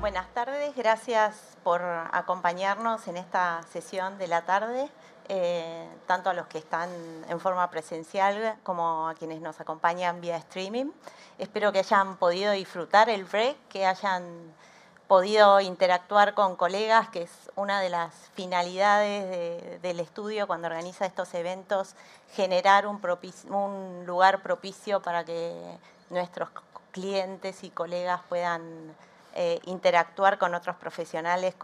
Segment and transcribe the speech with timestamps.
[0.00, 4.88] Buenas tardes, gracias por acompañarnos en esta sesión de la tarde,
[5.28, 6.88] eh, tanto a los que están
[7.28, 10.90] en forma presencial como a quienes nos acompañan vía streaming.
[11.36, 14.54] Espero que hayan podido disfrutar el break, que hayan
[15.06, 21.34] podido interactuar con colegas, que es una de las finalidades del estudio cuando organiza estos
[21.34, 21.94] eventos,
[22.32, 23.02] generar un,
[23.50, 26.48] un lugar propicio para que nuestros
[26.90, 28.94] clientes y colegas puedan
[29.34, 31.54] eh, interactuar con otros profesionales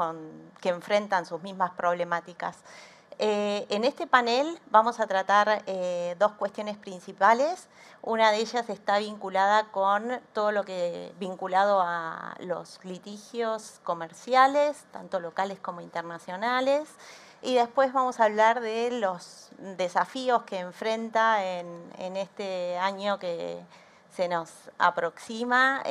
[0.60, 2.58] que enfrentan sus mismas problemáticas.
[3.18, 7.68] Eh, en este panel vamos a tratar eh, dos cuestiones principales.
[8.02, 15.18] Una de ellas está vinculada con todo lo que vinculado a los litigios comerciales, tanto
[15.18, 16.88] locales como internacionales.
[17.42, 23.62] Y después vamos a hablar de los desafíos que enfrenta en este año que,
[24.16, 25.82] se nos aproxima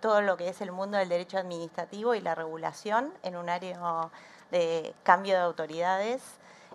[0.00, 4.10] todo lo que es el mundo del derecho administrativo y la regulación en un área
[4.50, 6.22] de cambio de autoridades.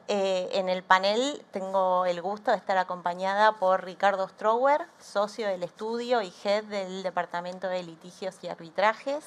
[0.08, 5.62] Eh, en el panel tengo el gusto de estar acompañada por Ricardo Strower, socio del
[5.62, 9.24] estudio y head del Departamento de Litigios y Arbitrajes,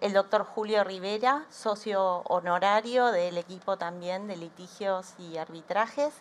[0.00, 6.14] el doctor Julio Rivera, socio honorario del equipo también de litigios y arbitrajes,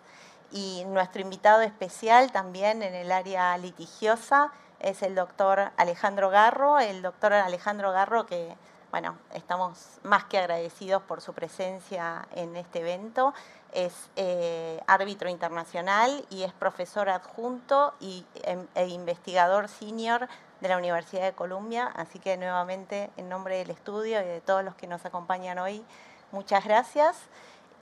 [0.51, 7.01] y nuestro invitado especial también en el área litigiosa es el doctor Alejandro Garro, el
[7.01, 8.55] doctor Alejandro Garro que,
[8.91, 13.33] bueno, estamos más que agradecidos por su presencia en este evento.
[13.73, 20.27] Es eh, árbitro internacional y es profesor adjunto y, em, e investigador senior
[20.61, 21.91] de la Universidad de Columbia.
[21.95, 25.85] Así que nuevamente, en nombre del estudio y de todos los que nos acompañan hoy,
[26.31, 27.15] muchas gracias.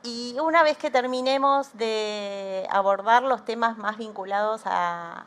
[0.09, 5.25] Y una vez que terminemos de abordar los temas más vinculados a,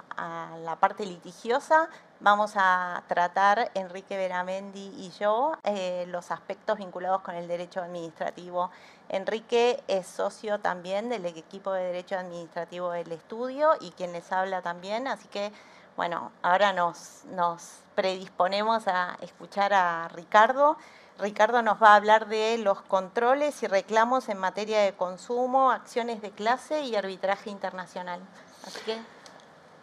[0.65, 7.35] la parte litigiosa, vamos a tratar, Enrique Veramendi y yo, eh, los aspectos vinculados con
[7.35, 8.71] el derecho administrativo.
[9.11, 14.63] Enrique es socio también del equipo de derecho administrativo del estudio y quien les habla
[14.63, 15.53] también, así que
[15.97, 20.79] bueno, ahora nos, nos predisponemos a escuchar a Ricardo.
[21.21, 26.23] Ricardo nos va a hablar de los controles y reclamos en materia de consumo, acciones
[26.23, 28.21] de clase y arbitraje internacional.
[28.67, 28.99] Así que...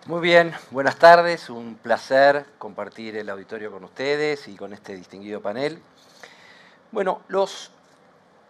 [0.07, 5.41] Muy bien, buenas tardes, un placer compartir el auditorio con ustedes y con este distinguido
[5.41, 5.81] panel.
[6.91, 7.71] Bueno, los,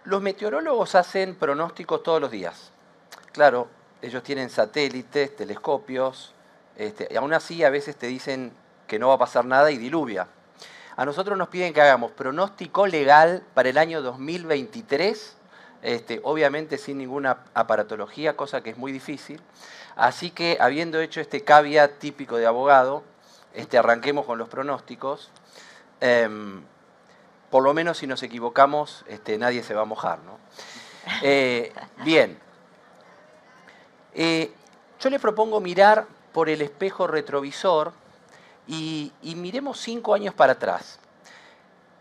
[0.03, 2.71] los meteorólogos hacen pronósticos todos los días.
[3.31, 3.67] Claro,
[4.01, 6.33] ellos tienen satélites, telescopios,
[6.75, 8.53] este, y aún así a veces te dicen
[8.85, 10.27] que no va a pasar nada y diluvia.
[10.97, 15.37] A nosotros nos piden que hagamos pronóstico legal para el año 2023,
[15.83, 19.39] este, obviamente sin ninguna aparatología, cosa que es muy difícil.
[19.95, 23.03] Así que, habiendo hecho este caveat típico de abogado,
[23.53, 25.29] este, arranquemos con los pronósticos.
[26.01, 26.63] Em,
[27.51, 30.17] por lo menos si nos equivocamos, este, nadie se va a mojar.
[30.25, 30.39] ¿no?
[31.21, 32.39] Eh, bien.
[34.15, 34.51] Eh,
[34.99, 37.93] yo le propongo mirar por el espejo retrovisor
[38.67, 41.00] y, miremos cinco años para atrás.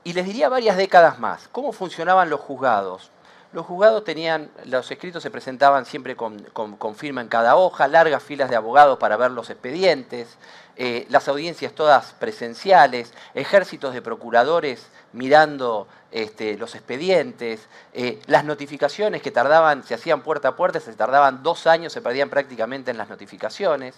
[0.05, 1.49] Y les diría varias décadas más.
[1.51, 3.11] ¿Cómo funcionaban los juzgados?
[3.53, 8.51] Los juzgados tenían, los escritos se presentaban siempre con, firma en cada hoja, largas filas
[8.51, 10.37] de abogados para ver los expedientes,
[10.77, 19.23] eh, las audiencias todas presenciales, ejércitos de procuradores mirando este, los expedientes, eh, las notificaciones
[19.23, 22.99] que tardaban, se hacían puerta a puerta, se tardaban dos años, se perdían prácticamente en
[22.99, 23.95] las notificaciones.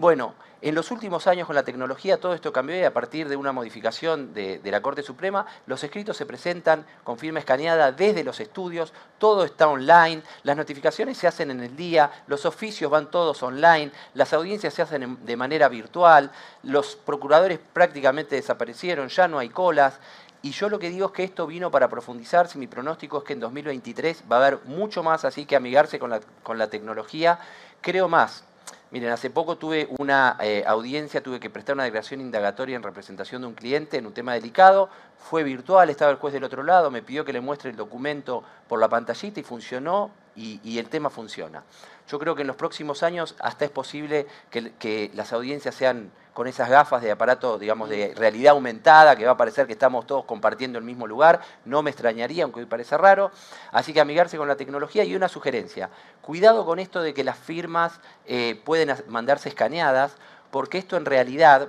[0.00, 3.36] Bueno, en los últimos años con la tecnología todo esto cambió y a partir de
[3.36, 8.40] una modificación de, la Corte Suprema, los escritos se presentan con firma escaneada desde los
[8.40, 13.42] estudios, todo está online, las notificaciones se hacen en el día, los oficios van todos
[13.42, 16.30] online, las audiencias se hacen de manera virtual,
[16.62, 20.00] los procuradores prácticamente desaparecieron, ya no hay colas.
[20.40, 23.24] Y yo lo que digo es que esto vino para profundizar, si mi pronóstico es
[23.24, 26.70] que en 2023 va a haber mucho más, así que amigarse con la, con la
[26.70, 27.38] tecnología.
[27.82, 28.44] Creo más,
[28.90, 33.42] Miren, hace poco tuve una eh, audiencia, tuve que prestar una declaración indagatoria en representación
[33.42, 34.88] de un cliente en un tema delicado.
[35.16, 38.42] Fue virtual, estaba el juez del otro lado, me pidió que le muestre el documento
[38.68, 41.62] por la pantallita y funcionó y el tema funciona.
[42.10, 46.48] Yo creo que en los próximos años hasta es posible que, las audiencias sean con
[46.48, 50.24] esas gafas de aparato, digamos, de realidad aumentada, que va a parecer que estamos todos
[50.24, 51.40] compartiendo el mismo lugar.
[51.64, 53.30] No me extrañaría, aunque hoy parece raro.
[53.70, 55.88] Así que amigarse con la tecnología y una sugerencia.
[56.20, 60.16] Cuidado con esto de que las firmas eh, pueden mandarse escaneadas,
[60.50, 61.68] porque esto en realidad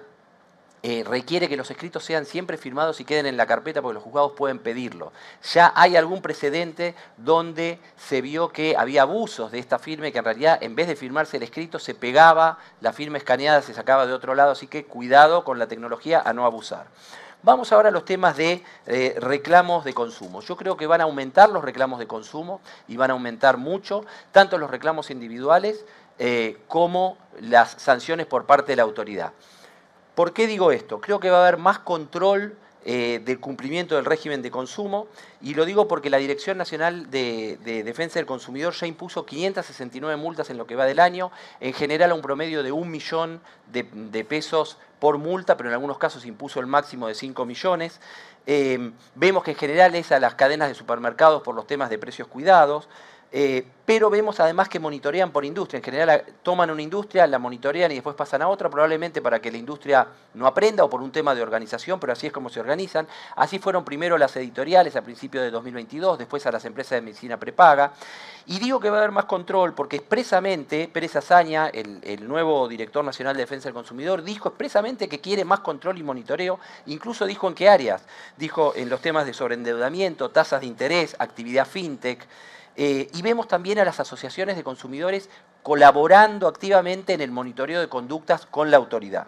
[0.84, 4.04] eh, requiere que los escritos sean siempre firmados y queden en la carpeta porque los
[4.04, 5.14] juzgados pueden pedirlo.
[5.54, 10.18] Ya hay algún precedente donde se vio que había abusos de esta firma y que
[10.18, 14.08] en realidad en vez de firmarse el escrito se pegaba, la firma escaneada se sacaba
[14.08, 16.88] de otro lado, así que cuidado con la tecnología a no abusar.
[17.44, 20.42] Vamos ahora a los temas de eh, reclamos de consumo.
[20.42, 24.06] Yo creo que van a aumentar los reclamos de consumo y van a aumentar mucho,
[24.32, 25.84] tanto los reclamos individuales
[26.20, 29.32] eh, como las sanciones por parte de la autoridad.
[30.16, 31.00] ¿Por qué digo esto?
[31.00, 35.08] Creo que va a haber más control eh, del cumplimiento del régimen de consumo
[35.40, 40.50] y lo digo porque la Dirección Nacional de, Defensa del Consumidor ya impuso 569 multas
[40.50, 43.40] en lo que va del año, en general a un promedio de un millón
[43.72, 43.84] de,
[44.26, 48.02] pesos por multa, pero en algunos casos impuso el máximo de 5 millones.
[48.48, 52.00] Eh, vemos que en general es a las cadenas de supermercados por los temas de
[52.00, 52.90] precios cuidados.
[53.34, 55.78] Eh, pero vemos además que monitorean por industria.
[55.80, 59.52] En general toman una industria, la monitorean y después pasan a otra, probablemente para que
[59.52, 62.60] la industria no aprenda o por un tema de organización, pero así es como se
[62.60, 63.08] organizan.
[63.36, 67.38] Así fueron primero las editoriales a principios de 2022, después a las empresas de medicina
[67.38, 67.94] prepaga.
[68.48, 72.68] Y digo que va a haber más control porque expresamente Pérez Azaña, el, el nuevo
[72.68, 77.26] director nacional de defensa del consumidor, dijo expresamente que quiere más control y monitoreo, incluso
[77.26, 78.04] dijo en qué áreas.
[78.38, 82.26] Dijo en los temas de sobreendeudamiento, tasas de interés, actividad fintech.
[82.76, 85.30] Eh, y vemos también a las asociaciones de consumidores
[85.64, 89.28] colaborando activamente en el monitoreo de conductas con la autoridad.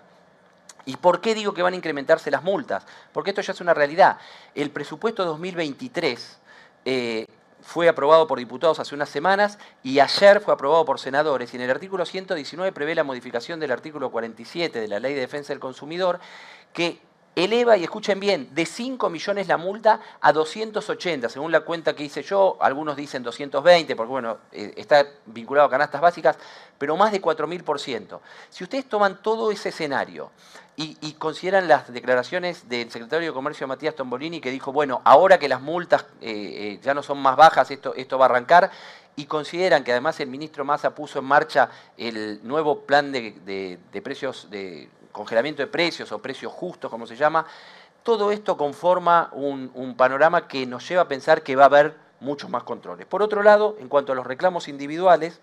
[0.86, 2.86] ¿Y por qué digo que van a incrementarse las multas?
[3.14, 4.18] Porque esto ya es una realidad.
[4.54, 6.40] El presupuesto 2023
[6.86, 7.28] eh,
[7.62, 11.64] fue aprobado por diputados hace unas semanas y ayer fue aprobado por senadores y en
[11.64, 15.62] el artículo 119 prevé la modificación del artículo 47 de la Ley de Defensa del
[15.62, 16.20] Consumidor
[16.74, 17.00] que
[17.36, 22.04] eleva, y escuchen bien, de 5 millones la multa a 280, según la cuenta que
[22.04, 26.38] hice yo, algunos dicen 220, porque bueno, eh, está vinculado a canastas básicas,
[26.78, 28.20] pero más de 4.000%.
[28.50, 30.32] Si ustedes toman todo ese escenario
[30.76, 35.48] y, consideran las declaraciones del secretario de Comercio Matías Tombolini, que dijo, bueno, ahora que
[35.48, 38.72] las multas eh, eh, ya no son más bajas, esto, esto va a arrancar,
[39.16, 44.50] y consideran que además el ministro Massa puso en marcha el nuevo plan de precios
[44.50, 47.46] de congelamiento de precios o precios justos, como se llama,
[48.04, 52.50] todo esto conforma un, panorama que nos lleva a pensar que va a haber muchos
[52.50, 53.06] más controles.
[53.06, 55.40] Por otro lado, en cuanto a los reclamos individuales,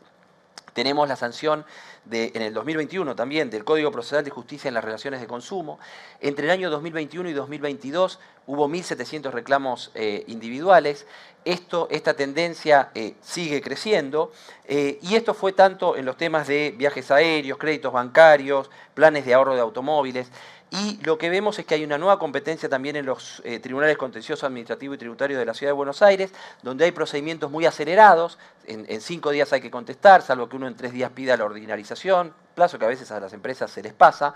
[0.72, 1.64] tenemos la sanción
[2.04, 5.78] de, en el 2021 también del Código Procesal de Justicia en las relaciones de consumo.
[6.20, 11.06] Entre el año 2021 y 2022 hubo 1.700 reclamos eh, individuales.
[11.44, 14.32] Esto, esta tendencia eh, sigue creciendo
[14.66, 19.34] eh, y esto fue tanto en los temas de viajes aéreos, créditos bancarios, planes de
[19.34, 20.30] ahorro de automóviles.
[20.70, 23.96] Y lo que vemos es que hay una nueva competencia también en los eh, tribunales
[23.96, 26.32] contenciosos administrativos y tributarios de la Ciudad de Buenos Aires,
[26.62, 30.76] donde hay procedimientos muy acelerados, en, cinco días hay que contestar, salvo que uno en
[30.76, 34.34] tres días pida la ordinarización, plazo que a veces a las empresas se les pasa.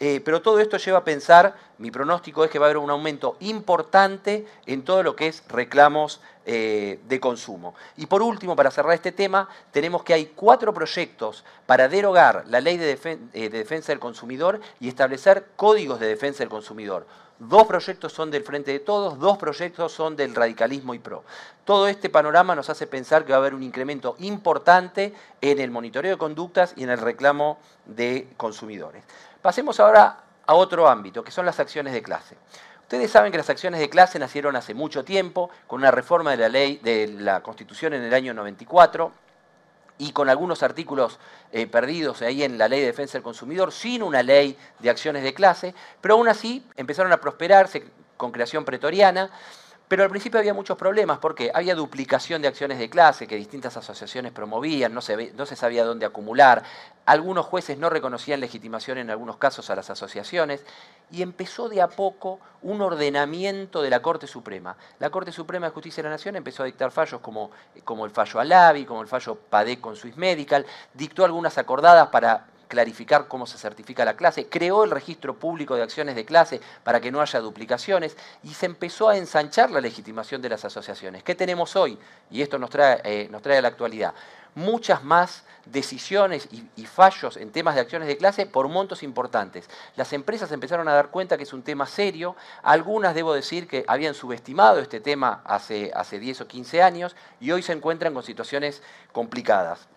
[0.00, 2.90] Eh, pero todo esto lleva a pensar, mi pronóstico es que va a haber un
[2.90, 7.74] aumento importante en todo lo que es reclamos eh, de consumo.
[7.96, 12.60] Y por último, para cerrar este tema, tenemos que hay cuatro proyectos para derogar la
[12.60, 12.98] ley de,
[13.34, 17.06] eh, defensa del consumidor y establecer códigos de defensa del consumidor.
[17.48, 21.24] Dos proyectos son del Frente de Todos, dos proyectos son del radicalismo y PRO.
[21.64, 25.12] Todo este panorama nos hace pensar que va a haber un incremento importante
[25.42, 29.04] en el monitoreo de conductas y en el reclamo de consumidores.
[29.42, 32.36] Pasemos ahora a otro ámbito, que son las acciones de clase.
[32.80, 36.36] Ustedes saben que las acciones de clase nacieron hace mucho tiempo, con una reforma de
[36.38, 39.23] la ley de la Constitución en el año 94
[39.98, 41.18] y con algunos artículos
[41.52, 45.22] eh, perdidos ahí en la ley de defensa del consumidor, sin una ley de acciones
[45.22, 47.84] de clase, pero aún así empezaron a prosperarse
[48.16, 49.30] con creación pretoriana
[49.88, 53.76] pero al principio había muchos problemas porque había duplicación de acciones de clase que distintas
[53.76, 56.62] asociaciones promovían, no se, no se sabía dónde acumular,
[57.04, 60.64] algunos jueces no reconocían legitimación en algunos casos a las asociaciones
[61.10, 64.76] y empezó de a poco un ordenamiento de la Corte Suprema.
[64.98, 67.50] La Corte Suprema de Justicia de la Nación empezó a dictar fallos como,
[67.84, 70.64] como el fallo Alavi, como el fallo Padec con Swiss Medical,
[70.94, 75.82] dictó algunas acordadas para clarificar cómo se certifica la clase, creó el registro público de
[75.82, 80.42] acciones de clase para que no haya duplicaciones y se empezó a ensanchar la legitimación
[80.42, 81.22] de las asociaciones.
[81.22, 81.98] ¿Qué tenemos hoy?
[82.30, 84.14] Y esto nos trae, eh, nos trae a la actualidad.
[84.54, 89.68] Muchas más decisiones y, y, fallos en temas de acciones de clase por montos importantes.
[89.96, 92.36] Las empresas empezaron a dar cuenta que es un tema serio.
[92.62, 97.50] Algunas, debo decir, que habían subestimado este tema hace, hace 10 o 15 años y
[97.50, 99.88] hoy se encuentran con situaciones complicadas.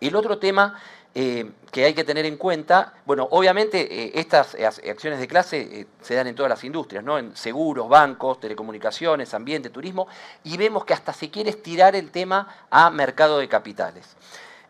[0.00, 0.80] El otro tema
[1.14, 4.56] eh, que hay que tener en cuenta, bueno, obviamente eh, estas
[4.88, 7.18] acciones de clase eh, se dan en todas las industrias, ¿no?
[7.18, 10.08] En seguros, bancos, telecomunicaciones, ambiente, turismo,
[10.44, 14.16] y vemos que hasta se quiere estirar el tema a mercado de capitales.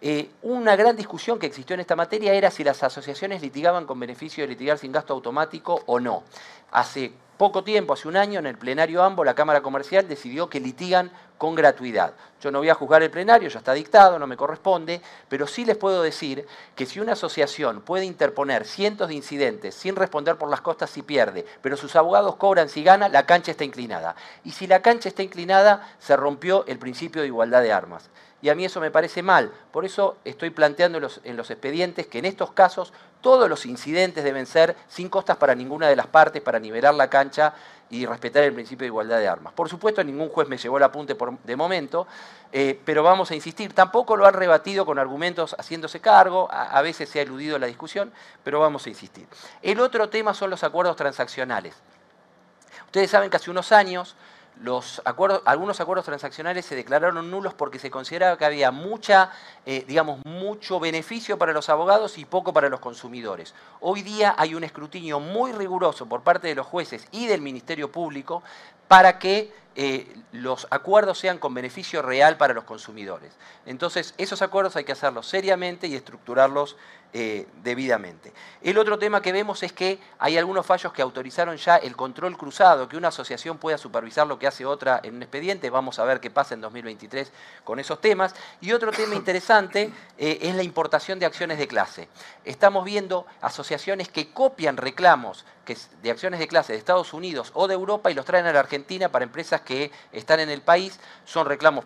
[0.02, 4.00] Eh, una gran discusión que existió en esta materia era si las asociaciones litigaban con
[4.00, 6.23] beneficio de litigar sin gasto automático o no.
[6.73, 10.61] Hace poco tiempo, hace un año, en el plenario AMBO, la Cámara Comercial decidió que
[10.61, 12.12] litigan con gratuidad.
[12.42, 15.64] Yo no voy a juzgar el plenario, ya está dictado, no me corresponde, pero sí
[15.64, 20.50] les puedo decir que si una asociación puede interponer cientos de incidentes sin responder por
[20.50, 24.16] las costas si pierde, pero sus abogados cobran si gana, la cancha está inclinada.
[24.44, 28.11] Y si la cancha está inclinada, se rompió el principio de igualdad de armas
[28.42, 29.52] y a mí eso me parece mal.
[29.70, 34.47] Por eso estoy planteando en los, expedientes que en estos casos todos los incidentes deben
[34.47, 37.52] ser sin costas para ninguna de las partes, para nivelar la cancha
[37.90, 39.52] y respetar el principio de igualdad de armas.
[39.52, 42.06] Por supuesto, ningún juez me llevó el apunte de momento,
[42.52, 43.75] eh, pero vamos a insistir.
[43.75, 48.12] Tampoco lo han rebatido con argumentos haciéndose cargo, a veces se ha eludido la discusión,
[48.42, 49.26] pero vamos a insistir.
[49.61, 51.75] El otro tema son los acuerdos transaccionales.
[52.87, 54.16] Ustedes saben que hace unos años
[54.62, 59.30] los acuerdos, algunos acuerdos transaccionales se declararon nulos porque se consideraba que había mucha,
[59.64, 63.54] eh, digamos, mucho beneficio para los abogados y poco para los consumidores.
[63.80, 67.90] Hoy día hay un escrutinio muy riguroso por parte de los jueces y del Ministerio
[67.90, 68.42] Público
[68.87, 73.33] para que eh, los acuerdos sean con beneficio real para los consumidores.
[73.64, 76.76] Entonces, esos acuerdos hay que hacerlos seriamente y estructurarlos
[77.12, 78.33] eh, debidamente.
[78.62, 82.37] El otro tema que vemos es que hay algunos fallos que autorizaron ya el control
[82.37, 85.71] cruzado, que una asociación pueda supervisar lo que hace otra en un expediente.
[85.71, 87.33] Vamos a ver qué pasa en 2023
[87.64, 88.35] con esos temas.
[88.61, 92.09] Y otro tema interesante eh, es la importación de acciones de clase.
[92.45, 95.45] Estamos viendo asociaciones que copian reclamos
[96.02, 98.61] de acciones de clase de Estados Unidos o de Europa y los traen a la
[98.61, 100.99] Argentina para empresas que están en el país.
[101.25, 101.85] Son reclamos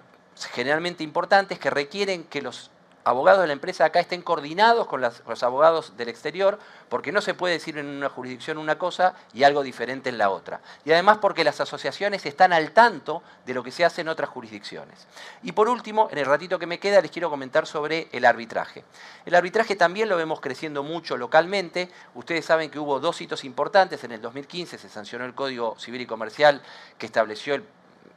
[0.53, 2.71] generalmente importantes que requieren que los
[3.05, 6.59] abogados de la empresa acá estén coordinados con, los abogados del exterior,
[6.89, 10.31] porque no se puede decir en una jurisdicción una cosa y algo diferente en la
[10.31, 10.61] otra.
[10.85, 14.31] Y además porque las asociaciones están al tanto de lo que se hace en otras
[14.31, 15.07] jurisdicciones.
[15.43, 18.85] Y por último, en el ratito que me queda, les quiero comentar sobre el arbitraje.
[19.27, 21.91] El arbitraje también lo vemos creciendo mucho localmente.
[22.15, 24.03] Ustedes saben que hubo dos hitos importantes.
[24.05, 26.63] En el 2015 se sancionó el Código Civil y Comercial
[26.99, 27.65] que estableció el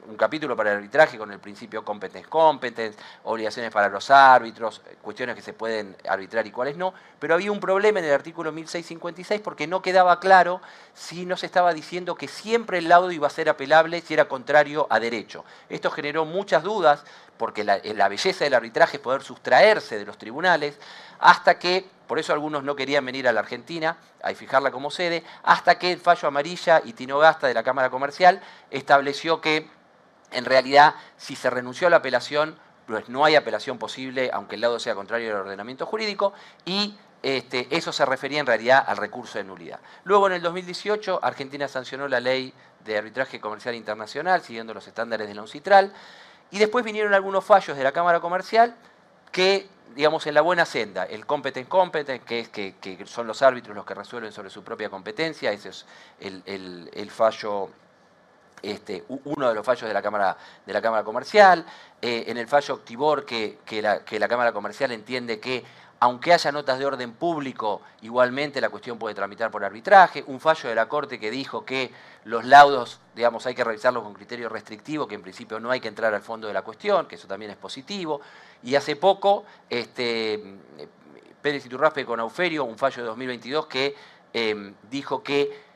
[0.08, 5.36] un capítulo para el arbitraje con el principio competence competence, obligaciones para los árbitros, cuestiones
[5.36, 9.40] que se pueden arbitrar y cuáles no, pero había un problema en el artículo 1656
[9.42, 10.62] porque no quedaba claro
[10.94, 14.26] si no se estaba diciendo que siempre el laudo iba a ser apelable si era
[14.26, 15.44] contrario a derecho.
[15.68, 17.04] Esto generó muchas dudas
[17.36, 20.78] porque la, la belleza del arbitraje es poder sustraerse de los tribunales,
[21.20, 25.22] hasta que, por eso algunos no querían venir a la Argentina, a fijarla como sede,
[25.42, 29.68] hasta que el fallo amarilla y Tinogasta de la Cámara Comercial estableció que
[30.30, 34.62] en realidad, si se renunció a la apelación, pues no hay apelación posible, aunque el
[34.62, 36.32] lado sea contrario al ordenamiento jurídico,
[36.64, 39.80] y este, eso se refería en realidad al recurso de nulidad.
[40.04, 42.52] Luego, en el 2018, Argentina sancionó la ley
[42.84, 45.92] de arbitraje comercial internacional, siguiendo los estándares de la UNCITRAL,
[46.50, 48.74] y después vinieron algunos fallos de la Cámara Comercial
[49.32, 53.76] que, digamos, en la buena senda, el competence competence, que, es que, son los árbitros
[53.76, 55.86] los que resuelven sobre su propia competencia, ese es
[56.20, 57.68] el fallo
[58.62, 61.64] este, uno de los fallos de la Cámara, de la cámara Comercial,
[62.00, 65.64] eh, en el fallo Octibor que, que, la, que la Cámara Comercial entiende que
[66.00, 70.68] aunque haya notas de orden público, igualmente la cuestión puede tramitar por arbitraje, un fallo
[70.68, 71.90] de la Corte que dijo que
[72.24, 75.88] los laudos, digamos, hay que revisarlos con criterio restrictivo, que en principio no hay que
[75.88, 78.20] entrar al fondo de la cuestión, que eso también es positivo,
[78.62, 80.40] y hace poco, este,
[81.42, 83.96] Pérez Iturraspe con Auferio, un fallo de 2022 que
[84.32, 85.67] eh, dijo que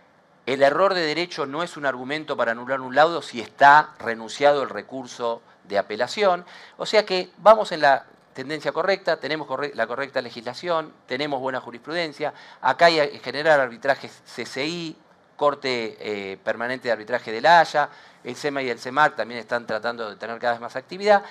[0.47, 4.63] el error de derecho no es un argumento para anular un laudo si está renunciado
[4.63, 6.45] el recurso de apelación.
[6.77, 12.33] O sea que vamos en la tendencia correcta, tenemos la correcta legislación, tenemos buena jurisprudencia.
[12.61, 14.97] Acá hay que generar arbitrajes CCI,
[15.37, 17.89] Corte eh, Permanente de Arbitraje de la Haya,
[18.23, 21.23] el SEMA y el CEMAR también están tratando de tener cada vez más actividad.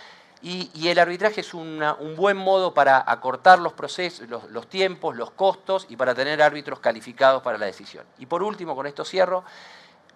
[0.43, 1.83] Y, el arbitraje es un
[2.17, 7.43] buen modo para acortar los procesos, los, tiempos, los costos y para tener árbitros calificados
[7.43, 8.05] para la decisión.
[8.17, 9.43] Y por último, con esto cierro,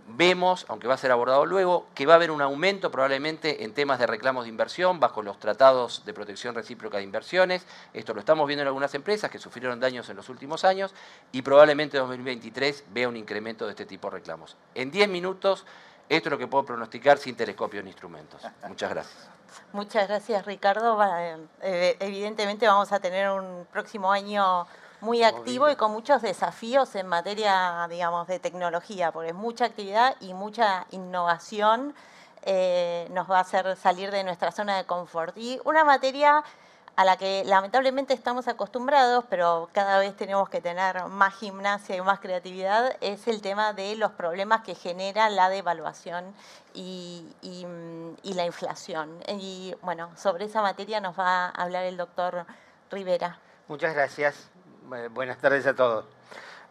[0.08, 3.74] vemos, aunque va a ser abordado luego, que va a haber un aumento probablemente en
[3.74, 7.66] temas de reclamos de inversión bajo los tratados de protección recíproca de inversiones.
[7.94, 10.94] Esto lo estamos viendo en algunas empresas que sufrieron daños en los últimos años
[11.32, 14.58] y probablemente en 2023 vea un incremento de este tipo de reclamos.
[14.74, 15.66] En 10 minutos,
[16.10, 18.42] esto es lo que puedo pronosticar sin telescopio ni instrumentos.
[18.68, 19.30] Muchas gracias.
[19.74, 20.98] Muchas gracias, Ricardo.
[21.62, 24.68] Eh, evidentemente vamos a tener un próximo año
[25.02, 30.16] muy activo y con muchos desafíos en materia, digamos, de tecnología, porque es mucha actividad
[30.20, 31.94] y mucha innovación
[32.44, 35.38] eh, nos va a hacer salir de nuestra zona de confort.
[35.38, 36.44] Y una materia
[36.96, 42.02] a la que lamentablemente estamos acostumbrados, pero cada vez tenemos que tener más gimnasia y
[42.02, 46.34] más creatividad, es el tema de los problemas que genera la devaluación
[46.74, 47.26] y,
[48.24, 49.10] la inflación.
[49.28, 52.46] Y bueno, sobre esa materia nos va a hablar el doctor
[52.92, 53.40] Rivera.
[53.68, 54.50] Muchas gracias.
[55.12, 56.06] Buenas tardes a todos.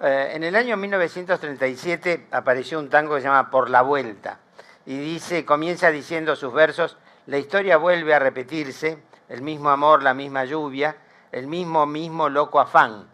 [0.00, 4.38] Eh, en el año 1937 apareció un tango que se llama Por la Vuelta
[4.86, 8.98] y dice, comienza diciendo sus versos, la historia vuelve a repetirse,
[9.34, 10.96] el mismo amor, la misma lluvia,
[11.30, 13.08] el mismo, mismo loco afán.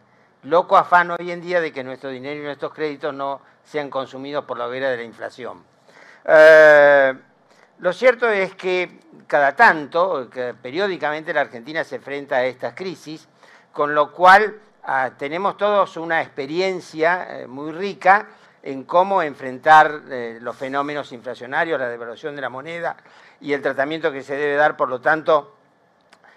[0.45, 4.45] Loco afán hoy en día de que nuestro dinero y nuestros créditos no sean consumidos
[4.45, 5.65] por la hoguera de la inflación.
[6.25, 7.15] Eh,
[7.79, 10.29] lo cierto es que cada tanto,
[10.63, 13.29] periódicamente la Argentina se enfrenta a estas crisis,
[13.73, 18.27] con lo cual Ah, tenemos todos una experiencia eh, muy rica
[18.63, 22.97] en cómo enfrentar eh, los fenómenos inflacionarios, la devaluación de la moneda
[23.41, 25.59] y el tratamiento que se debe dar, por lo tanto,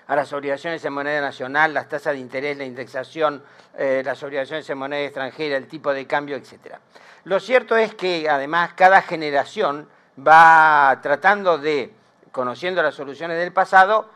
[0.07, 3.43] a las obligaciones en moneda nacional, las tasas de interés, la indexación,
[3.77, 6.77] eh, las obligaciones en moneda extranjera, el tipo de cambio, etc.
[7.25, 11.93] Lo cierto es que además cada generación va tratando de,
[12.31, 14.09] conociendo las soluciones del pasado,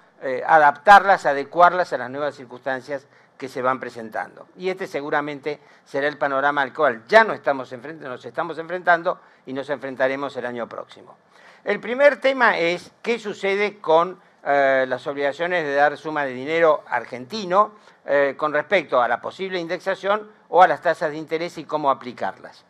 [0.48, 4.48] adaptarlas, adecuarlas a las nuevas circunstancias que se van presentando.
[4.58, 9.53] Y este seguramente será el panorama al cual ya no estamos nos estamos enfrentando y
[9.53, 11.15] nos enfrentaremos el año próximo.
[11.63, 16.86] El primer tema es qué sucede con eh, las obligaciones de dar suma de dinero
[16.88, 17.74] argentino
[18.06, 21.92] eh, con respecto a la posible indexación o a las tasas de interés y cómo
[21.92, 22.63] aplicarlas.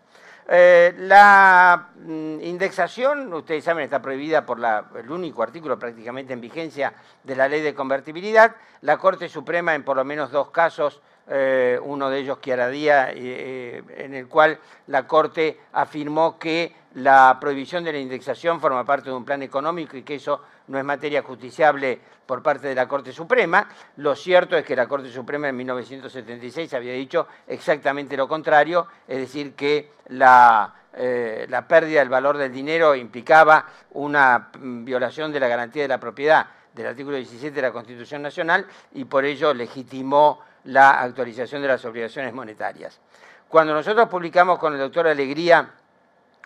[0.49, 4.59] Eh, la mm, indexación, ustedes saben, está prohibida por
[4.97, 6.93] el único artículo prácticamente en vigencia
[7.23, 8.55] de la ley de convertibilidad.
[8.81, 13.83] La Corte Suprema, en por lo menos dos casos, eh, uno de ellos Chiaradía, eh,
[13.97, 14.57] en el cual
[14.87, 19.97] la Corte afirmó que la prohibición de la indexación forma parte de un plan económico
[19.97, 23.67] y que eso no es materia justiciable por parte de la Corte Suprema.
[23.97, 29.19] Lo cierto es que la Corte Suprema en 1976 había dicho exactamente lo contrario, es
[29.19, 35.39] decir, que la, eh, la pérdida del valor del dinero implicaba una mm, violación de
[35.39, 39.53] la garantía de la propiedad del artículo 17 de la Constitución Nacional y por ello
[39.53, 42.99] legitimó la actualización de las obligaciones monetarias.
[43.47, 45.71] Cuando nosotros publicamos con el doctor Alegría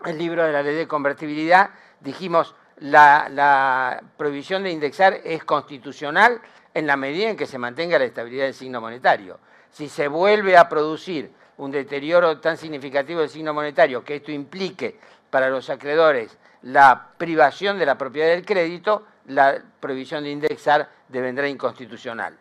[0.06, 6.40] el libro de la ley de convertibilidad, dijimos la, la prohibición de indexar es constitucional
[6.74, 9.40] en la medida en que se mantenga la estabilidad del signo monetario.
[9.72, 15.00] Si se vuelve a producir un deterioro tan significativo del signo monetario que esto implique
[15.30, 21.48] para los acreedores la privación de la propiedad del crédito, la prohibición de indexar devendrá
[21.48, 22.38] inconstitucional.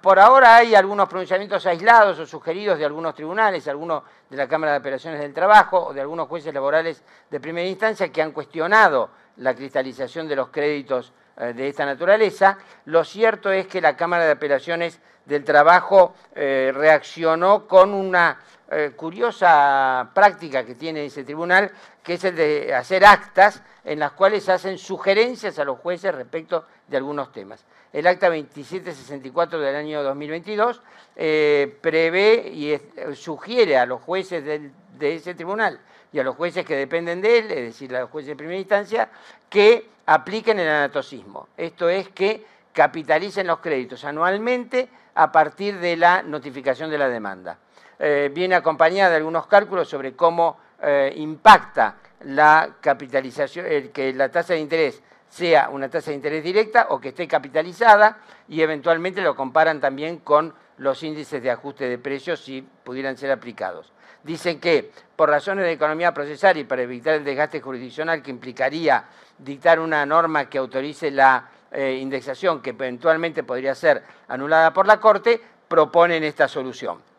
[0.00, 4.72] Por ahora hay algunos pronunciamientos aislados o sugeridos de algunos tribunales, algunos de la Cámara
[4.72, 9.10] de Operaciones del Trabajo o de algunos jueces laborales de primera instancia que han cuestionado
[9.38, 12.58] la cristalización de los créditos eh, de esta naturaleza.
[12.84, 18.38] Lo cierto es que la Cámara de Apelaciones del Trabajo eh, reaccionó con una
[18.72, 21.70] eh, curiosa práctica que tiene ese tribunal,
[22.02, 26.64] que es el de hacer actas en las cuales hacen sugerencias a los jueces respecto
[26.88, 27.64] de algunos temas.
[27.92, 30.80] El acta 2764 del año 2022
[31.16, 32.80] eh, prevé y
[33.14, 35.78] sugiere a los jueces de ese tribunal
[36.12, 38.58] y a los jueces que dependen de él, es decir, a los jueces de primera
[38.58, 39.08] instancia,
[39.48, 41.48] que apliquen el anatosismo.
[41.56, 47.58] Esto es que capitalicen los créditos anualmente a partir de la notificación de la demanda.
[48.04, 54.28] Eh, viene acompañada de algunos cálculos sobre cómo eh, impacta la capitalización, el, que la
[54.28, 59.22] tasa de interés sea una tasa de interés directa o que esté capitalizada y eventualmente
[59.22, 63.92] lo comparan también con los índices de ajuste de precios si pudieran ser aplicados.
[64.24, 69.04] Dicen que por razones de economía procesal y para evitar el desgaste jurisdiccional que implicaría
[69.38, 74.98] dictar una norma que autorice la eh, indexación que eventualmente podría ser anulada por la
[74.98, 77.11] Corte, proponen esta solución.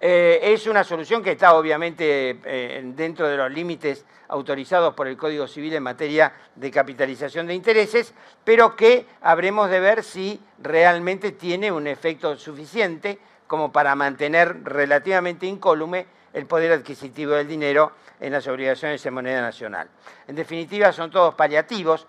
[0.00, 5.16] Eh, es una solución que está obviamente eh, dentro de los límites autorizados por el
[5.16, 11.32] Código Civil en materia de capitalización de intereses, pero que habremos de ver si realmente
[11.32, 18.32] tiene un efecto suficiente como para mantener relativamente incólume el poder adquisitivo del dinero en
[18.32, 19.88] las obligaciones en moneda nacional.
[20.26, 22.06] En definitiva, son todos paliativos.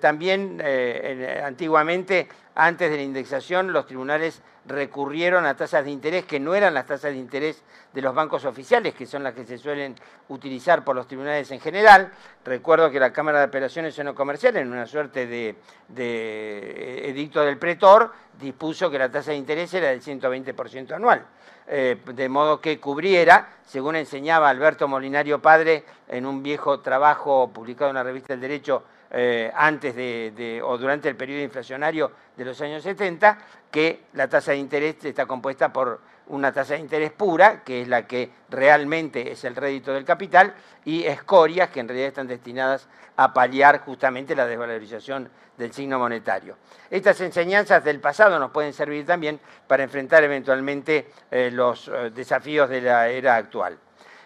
[0.00, 6.40] también eh, antiguamente, antes de la indexación, los tribunales recurrieron a tasas de interés que
[6.40, 9.58] no eran las tasas de interés de los bancos oficiales, que son las que se
[9.58, 9.94] suelen
[10.28, 12.12] utilizar por los tribunales en general.
[12.44, 15.56] Recuerdo que la Cámara de Operaciones no Comercial, en una suerte de,
[15.88, 21.26] de edicto del pretor, dispuso que la tasa de interés era del 120% anual.
[21.66, 27.90] Eh, de modo que cubriera, según enseñaba Alberto Molinario Padre en un viejo trabajo publicado
[27.90, 28.82] en la revista El Derecho
[29.16, 33.38] eh, antes de, o durante el periodo inflacionario de los años 70,
[33.70, 37.88] que la tasa de interés está compuesta por una tasa de interés pura, que es
[37.88, 42.88] la que realmente es el rédito del capital, y escorias, que en realidad están destinadas
[43.16, 46.56] a paliar justamente la desvalorización del signo monetario.
[46.90, 52.68] Estas enseñanzas del pasado nos pueden servir también para enfrentar eventualmente eh, los eh, desafíos
[52.68, 53.78] de la era actual.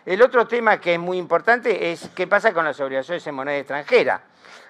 [0.09, 3.59] El otro tema que es muy importante es qué pasa con las obligaciones en moneda
[3.59, 4.23] extranjera.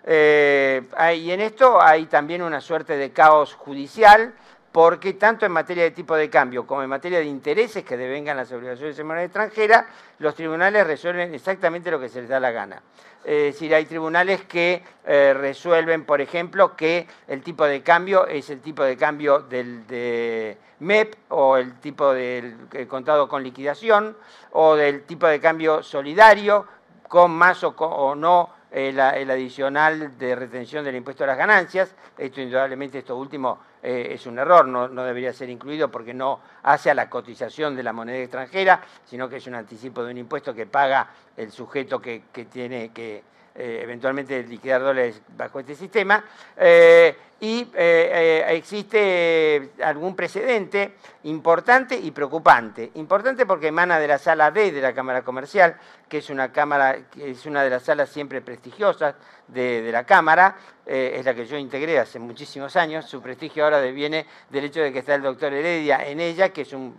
[0.03, 0.83] Eh,
[1.17, 4.35] y en esto hay también una suerte de caos judicial,
[4.73, 8.37] porque tanto en materia de tipo de cambio como en materia de intereses que devengan
[8.37, 9.87] las obligaciones en moneda extranjera,
[10.19, 12.83] los tribunales resuelven exactamente lo que se les da la gana.
[13.25, 18.49] Es decir, hay tribunales que eh, resuelven, por ejemplo, que el tipo de cambio es
[18.51, 24.17] el tipo de cambio del de MEP o el tipo del contado con liquidación
[24.53, 26.67] o del tipo de cambio solidario
[27.09, 31.95] con más o, no el, adicional de retención del impuesto a las ganancias.
[32.17, 36.91] Esto indudablemente, esto último eh, es un error, no, debería ser incluido porque no hace
[36.91, 40.55] a la cotización de la moneda extranjera, sino que es un anticipo de un impuesto
[40.55, 43.23] que paga el sujeto que, tiene que
[43.61, 46.23] eh, eventualmente liquidar dólares bajo este sistema.
[46.57, 50.95] Eh, y eh, existe algún precedente
[51.25, 52.93] importante y preocupante.
[52.95, 55.77] Importante porque emana de la sala D de la Cámara Comercial,
[56.09, 59.17] que es una cámara, que es una de las salas siempre prestigiosas
[59.49, 60.55] de, la Cámara,
[60.87, 63.07] es la que yo integré hace muchísimos años.
[63.07, 66.63] Su prestigio ahora viene del hecho de que está el doctor Heredia en ella, que
[66.63, 66.97] es un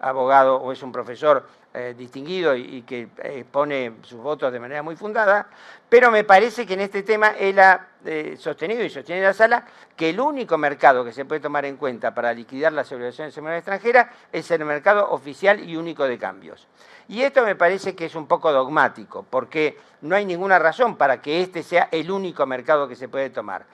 [0.00, 3.08] abogado o es un profesor eh, distinguido y, que
[3.50, 5.46] pone sus votos de manera muy fundada,
[5.88, 9.64] pero me parece que en este tema él ha eh, sostenido y sostiene la sala
[9.94, 13.40] que el único mercado que se puede tomar en cuenta para liquidar las obligaciones de
[13.40, 16.66] moneda extranjera es el mercado oficial y único de cambios.
[17.08, 21.20] Y esto me parece que es un poco dogmático, porque no hay ninguna razón para
[21.20, 23.64] que este sea el único mercado que se puede tomar.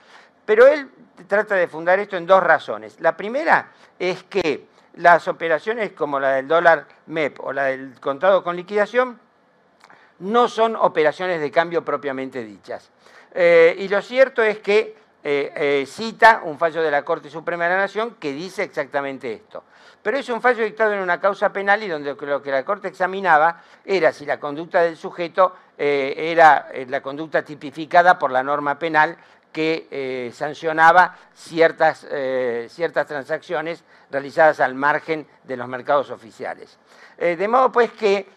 [0.45, 0.89] Pero él
[1.27, 2.99] trata de fundar esto en dos razones.
[2.99, 8.43] La primera es que las operaciones como la del dólar MEP o la del contado
[8.43, 9.19] con liquidación
[10.19, 12.89] no son operaciones de cambio propiamente dichas.
[13.33, 17.65] Eh, y lo cierto es que eh, eh, cita un fallo de la Corte Suprema
[17.65, 19.63] de la Nación que dice exactamente esto.
[20.01, 22.87] Pero es un fallo dictado en una causa penal y donde lo que la Corte
[22.87, 29.15] examinaba era si la conducta del sujeto era la conducta tipificada por la norma penal
[29.51, 36.77] que eh, sancionaba ciertas, eh, ciertas transacciones realizadas al margen de los mercados oficiales.
[37.17, 38.27] Eh, de modo pues que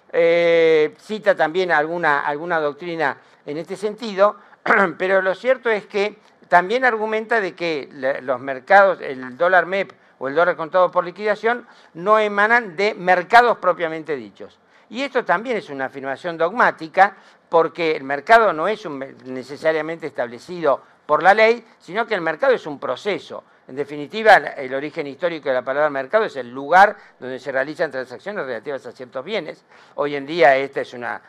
[0.98, 4.36] cita también alguna, alguna doctrina en este sentido,
[4.98, 6.18] pero lo cierto es que
[6.48, 7.88] también argumenta de que
[8.22, 13.58] los mercados, el dólar MEP o el dólar contado por liquidación, no emanan de mercados
[13.58, 14.58] propiamente dichos.
[14.88, 17.14] Y esto también es una afirmación dogmática,
[17.48, 18.88] porque el mercado no es
[19.24, 23.42] necesariamente establecido por la ley, sino que el mercado es un proceso.
[23.70, 27.88] En definitiva, el origen histórico de la palabra mercado es el lugar donde se realizan
[27.88, 29.64] transacciones relativas a ciertos bienes.
[29.94, 31.22] Hoy en día esta es una,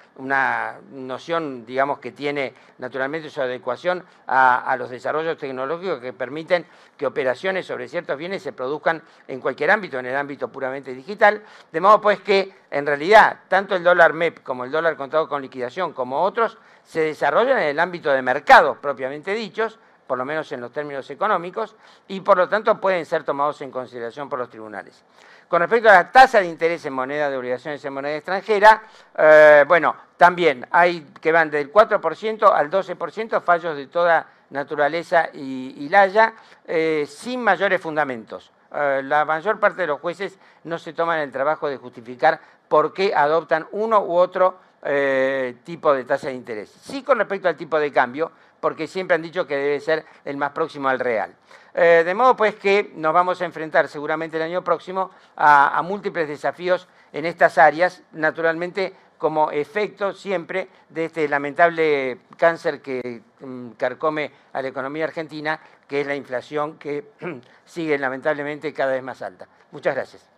[0.91, 6.65] noción, digamos, que tiene naturalmente su adecuación a, los desarrollos tecnológicos que permiten
[6.97, 11.43] que operaciones sobre ciertos bienes se produzcan en cualquier ámbito, en el ámbito puramente digital,
[11.71, 15.43] de modo pues que en realidad tanto el dólar MEP como el dólar contado con
[15.43, 19.77] liquidación como otros se desarrollan en el ámbito de mercados propiamente dichos,
[20.11, 21.73] por lo menos en los términos económicos,
[22.09, 25.05] y por lo tanto pueden ser tomados en consideración por los tribunales.
[25.47, 28.83] Con respecto a la tasa de interés en moneda de obligaciones en moneda extranjera,
[29.17, 35.87] eh, bueno, también hay que van del 4% al 12% fallos de toda naturaleza y,
[35.87, 36.33] laya,
[36.65, 38.51] eh, sin mayores fundamentos.
[38.75, 42.93] Eh, la mayor parte de los jueces no se toman el trabajo de justificar por
[42.93, 44.57] qué adoptan uno u otro
[45.63, 46.71] tipo de tasa de interés.
[46.81, 50.37] Sí con respecto al tipo de cambio, porque siempre han dicho que debe ser el
[50.37, 51.35] más próximo al real.
[51.73, 56.27] Eh, de modo pues que nos vamos a enfrentar seguramente el año próximo a, múltiples
[56.27, 64.31] desafíos en estas áreas, naturalmente como efecto siempre de este lamentable cáncer que mm, carcome
[64.53, 67.11] a la economía argentina, que es la inflación que
[67.65, 69.47] sigue lamentablemente cada vez más alta.
[69.71, 70.30] Muchas gracias.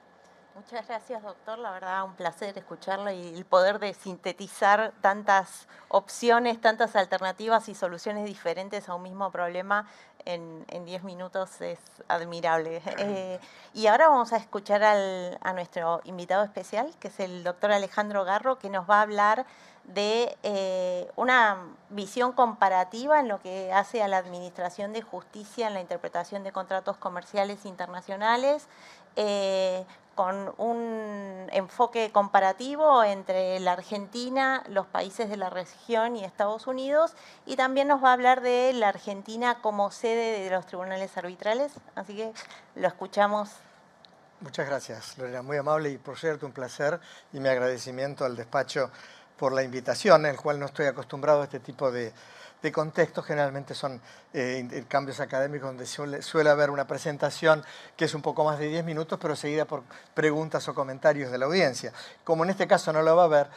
[0.56, 1.58] Muchas gracias, doctor.
[1.58, 7.76] La verdad, un placer escucharlo y el poder de sintetizar tantas opciones, tantas alternativas y
[7.76, 9.88] soluciones diferentes a un mismo problema
[10.26, 12.82] en 10 minutos es admirable.
[13.00, 13.40] Eh,
[13.74, 18.60] y ahora vamos a escuchar a nuestro invitado especial, que es el doctor Alejandro Garro,
[18.60, 19.46] que nos va a hablar
[19.86, 21.58] de eh, una
[21.90, 26.52] visión comparativa en lo que hace a la Administración de Justicia en la interpretación de
[26.52, 28.68] contratos comerciales internacionales,
[29.16, 36.68] eh, con un enfoque comparativo entre la Argentina, los países de la región y Estados
[36.68, 37.16] Unidos,
[37.46, 41.74] y también nos va a hablar de la Argentina como sede de los tribunales arbitrales,
[41.96, 42.32] así que
[42.76, 43.50] lo escuchamos.
[44.40, 47.00] Muchas gracias, Lorena, muy amable y por cierto un placer
[47.32, 48.92] y mi agradecimiento al despacho
[49.38, 52.14] por la invitación, en el cual no estoy acostumbrado a este tipo de,
[52.64, 54.00] de contextos, generalmente son
[54.34, 57.62] eh, intercambios académicos donde suele, haber una presentación
[57.98, 61.38] que es un poco más de 10 minutos, pero seguida por preguntas o comentarios de
[61.38, 61.92] la audiencia.
[62.24, 63.48] Como en este caso no lo va a haber,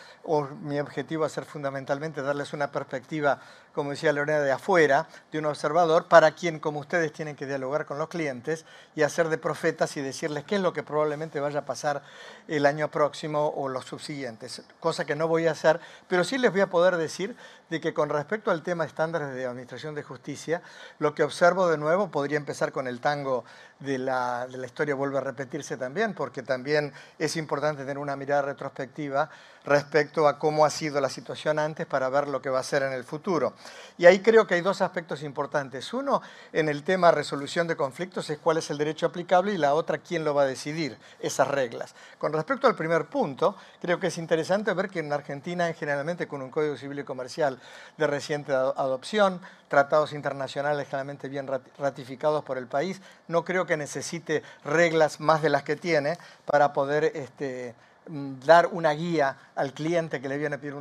[0.60, 3.40] mi objetivo va a ser fundamentalmente darles una perspectiva,
[3.76, 7.84] como decía Lorena, de afuera, de un observador, para quien, como ustedes, tienen que dialogar
[7.84, 11.58] con los clientes y hacer de profetas y decirles qué es lo que probablemente vaya
[11.58, 12.02] a pasar
[12.48, 16.52] el año próximo o los subsiguientes, cosa que no voy a hacer, pero sí les
[16.52, 17.36] voy a poder decir
[17.68, 20.62] de que con respecto al tema estándares de administración de justicia,
[20.98, 23.44] lo que observo de nuevo podría empezar con el tango
[23.78, 28.16] de la, de la historia, vuelve a repetirse también, porque también es importante tener una
[28.16, 29.28] mirada retrospectiva
[29.66, 32.84] respecto a cómo ha sido la situación antes para ver lo que va a ser
[32.84, 33.52] en el futuro.
[33.98, 35.92] Y ahí creo que hay dos aspectos importantes.
[35.92, 39.74] Uno, en el tema resolución de conflictos, es cuál es el derecho aplicable y la
[39.74, 41.94] otra, quién lo va a decidir, esas reglas.
[42.18, 46.42] Con respecto al primer punto, creo que es interesante ver que en Argentina, generalmente con
[46.42, 47.60] un Código Civil y Comercial
[47.96, 54.42] de reciente adopción, tratados internacionales generalmente bien ratificados por el país, no creo que necesite
[54.64, 57.05] reglas más de las que tiene para poder...
[57.05, 57.74] Este,
[58.09, 60.74] Mm, dar una guía al cliente que le viene a pedir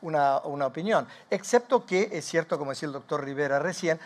[0.00, 1.06] una, una, opinión.
[1.30, 4.00] Excepto que, es cierto, como decía el doctor Rivera recién,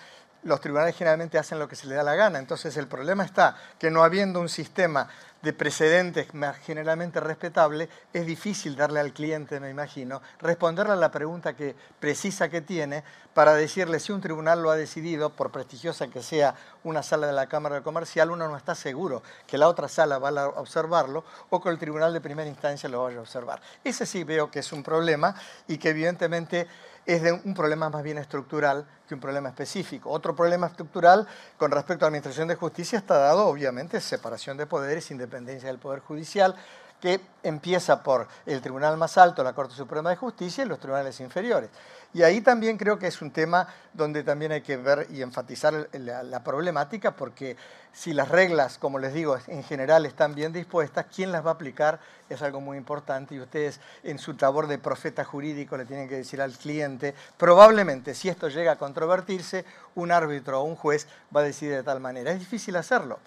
[0.44, 2.38] los tribunales generalmente hacen lo que se les da la gana.
[2.38, 5.09] Entonces el problema está que no habiendo un sistema
[5.44, 6.26] de precedentes
[6.64, 12.48] generalmente respetable, es difícil darle al cliente, me imagino, responderle a la pregunta que precisa
[12.48, 13.04] que tiene
[13.35, 17.35] para decirle si un tribunal lo ha decidido, por prestigiosa que sea una sala de
[17.35, 21.61] la Cámara Comercial, uno no está seguro que la otra sala va a observarlo o
[21.61, 23.61] que el tribunal de primera instancia lo vaya a observar.
[23.85, 25.35] Ese sí veo que es un problema
[25.68, 26.66] y que evidentemente
[27.07, 30.11] es de un problema más bien estructural que un problema específico.
[30.11, 34.67] Otro problema estructural con respecto a la Administración de Justicia está dado, obviamente, separación de
[34.67, 36.55] poderes, independencia del Poder Judicial,
[37.01, 41.21] que empieza por el tribunal más alto, la Corte Suprema de Justicia, y los tribunales
[41.21, 41.69] inferiores.
[42.14, 45.88] Y ahí también creo que es un tema donde también hay que ver y enfatizar
[45.92, 47.57] la, problemática, porque
[47.92, 51.55] si las reglas, como les digo, en general están bien dispuestas, ¿quién las va a
[51.55, 51.98] aplicar?
[52.31, 56.16] Es algo muy importante y ustedes en su labor de profeta jurídico le tienen que
[56.16, 59.64] decir al cliente, probablemente si esto llega a controvertirse,
[59.96, 62.31] un árbitro o un juez va a decidir de tal manera.
[62.31, 63.18] Es difícil hacerlo.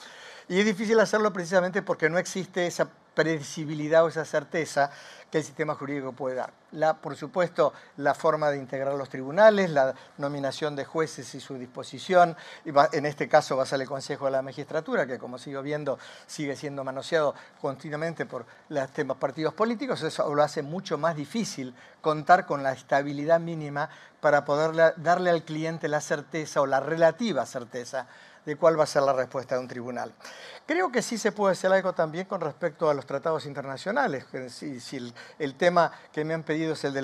[0.48, 4.92] Y es difícil hacerlo precisamente porque no existe esa predecibilidad o esa certeza
[5.32, 6.54] que el sistema jurídico puede dar.
[6.74, 11.56] La, por supuesto, la forma de integrar los tribunales, la nominación de jueces y su
[11.56, 15.64] disposición, en este caso va a ser el Consejo de la Magistratura, que como sigo
[15.64, 21.16] viendo sigue siendo manoseado continuamente por los temas partidos políticos, eso lo hace mucho más
[21.16, 23.90] difícil contar con la estabilidad mínima
[24.22, 28.08] para poder darle al cliente la certeza o la relativa certeza
[28.48, 30.14] de cuál va a ser la respuesta de un tribunal.
[30.66, 34.26] Creo que sí se puede hacer algo también con respecto a los tratados internacionales.
[34.50, 37.02] Si, el, tema que me han pedido es el de,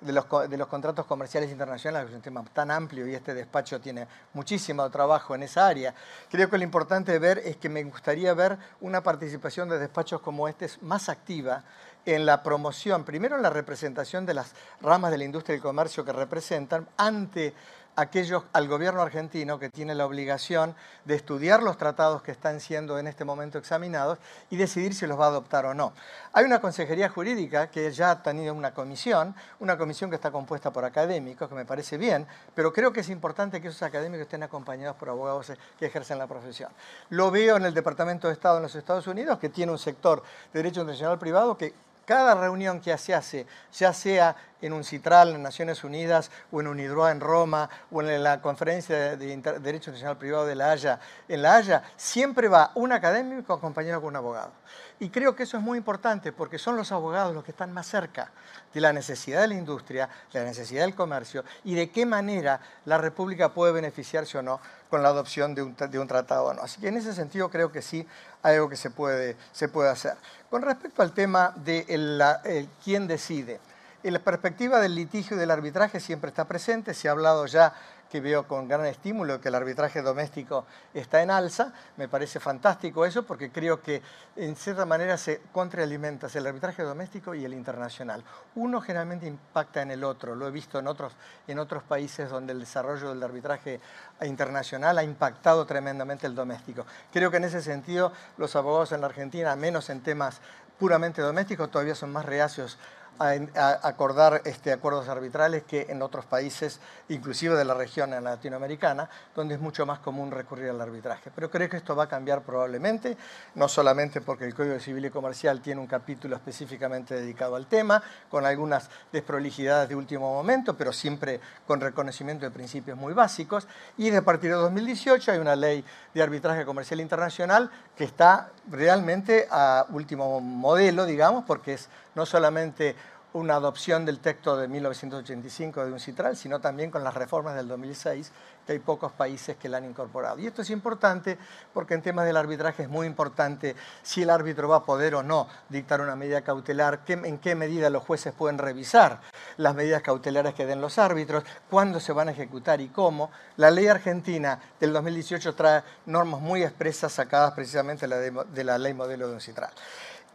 [0.00, 3.34] de, los, de, los, contratos comerciales internacionales, que es un tema tan amplio y este
[3.34, 5.94] despacho tiene muchísimo trabajo en esa área,
[6.30, 10.48] creo que lo importante ver es que me gustaría ver una participación de despachos como
[10.48, 11.62] este más activa
[12.06, 15.62] en la promoción, primero en la representación de las ramas de la industria y el
[15.62, 17.52] comercio que representan ante
[17.96, 20.74] aquellos al gobierno argentino que tiene la obligación
[21.06, 24.18] de estudiar los tratados que están siendo en este momento examinados
[24.50, 25.92] y decidir si los va a adoptar o no.
[26.32, 30.70] Hay una consejería jurídica que ya ha tenido una comisión, una comisión que está compuesta
[30.72, 34.42] por académicos, que me parece bien, pero creo que es importante que esos académicos estén
[34.42, 36.70] acompañados por abogados que ejercen la profesión.
[37.10, 40.22] Lo veo en el Departamento de Estado en los Estados Unidos, que tiene un sector
[40.52, 41.74] de derecho internacional privado que
[42.06, 46.66] cada reunión que se hace, ya sea en un Citral en Naciones Unidas o en
[46.66, 51.42] UNIDROA en Roma o en la Conferencia de Derecho Nacional Privado de La Haya, en
[51.42, 51.56] La
[51.96, 54.52] siempre va un académico acompañado con un abogado.
[54.98, 57.86] Y creo que eso es muy importante porque son los abogados los que están más
[57.86, 58.30] cerca
[58.72, 62.60] de la necesidad de la industria, de la necesidad del comercio y de qué manera
[62.86, 66.54] la República puede beneficiarse o no con la adopción de un, de un tratado o
[66.54, 66.62] no.
[66.62, 68.06] Así que en ese sentido creo que sí
[68.42, 70.16] hay algo que se puede, se puede hacer.
[70.48, 73.60] Con respecto al tema de quién decide,
[74.06, 77.74] En la perspectiva del litigio y del arbitraje siempre está presente, se ha hablado ya
[78.08, 80.64] que veo con gran estímulo que el arbitraje doméstico
[80.94, 81.72] está en alza.
[81.96, 84.00] Me parece fantástico eso porque creo que
[84.36, 88.22] en cierta manera se contraalimenta el arbitraje doméstico y el internacional.
[88.54, 90.36] Uno generalmente impacta en el otro.
[90.36, 91.12] Lo he visto en otros,
[91.48, 93.80] en otros países donde el desarrollo del arbitraje
[94.22, 96.86] internacional ha impactado tremendamente el doméstico.
[97.12, 100.40] Creo que en ese sentido los abogados en la Argentina, menos en temas
[100.78, 102.78] puramente domésticos, todavía son más reacios
[103.18, 109.54] a, acordar este, acuerdos arbitrales que en otros países, inclusive de la región latinoamericana, donde
[109.54, 111.30] es mucho más común recurrir al arbitraje.
[111.34, 113.16] Pero creo que esto va a cambiar probablemente,
[113.54, 118.02] no solamente porque el Código Civil y Comercial tiene un capítulo específicamente dedicado al tema,
[118.30, 124.10] con algunas desprolijidades de último momento, pero siempre con reconocimiento de principios muy básicos, y
[124.10, 129.86] de partir de 2018 hay una ley de arbitraje comercial internacional que está realmente a
[129.90, 132.96] último modelo, digamos, porque es no solamente
[133.36, 137.68] una adopción del texto de 1985 de un citral, sino también con las reformas del
[137.68, 138.32] 2006,
[138.66, 140.38] que hay pocos países que la han incorporado.
[140.38, 141.36] Y esto es importante
[141.74, 145.22] porque en temas del arbitraje es muy importante si el árbitro va a poder o
[145.22, 149.20] no dictar una medida cautelar, en qué medida los jueces pueden revisar
[149.58, 153.30] las medidas cautelares que den los árbitros, cuándo se van a ejecutar y cómo.
[153.58, 159.28] La ley argentina del 2018 trae normas muy expresas sacadas precisamente de la ley modelo
[159.28, 159.70] de un citral.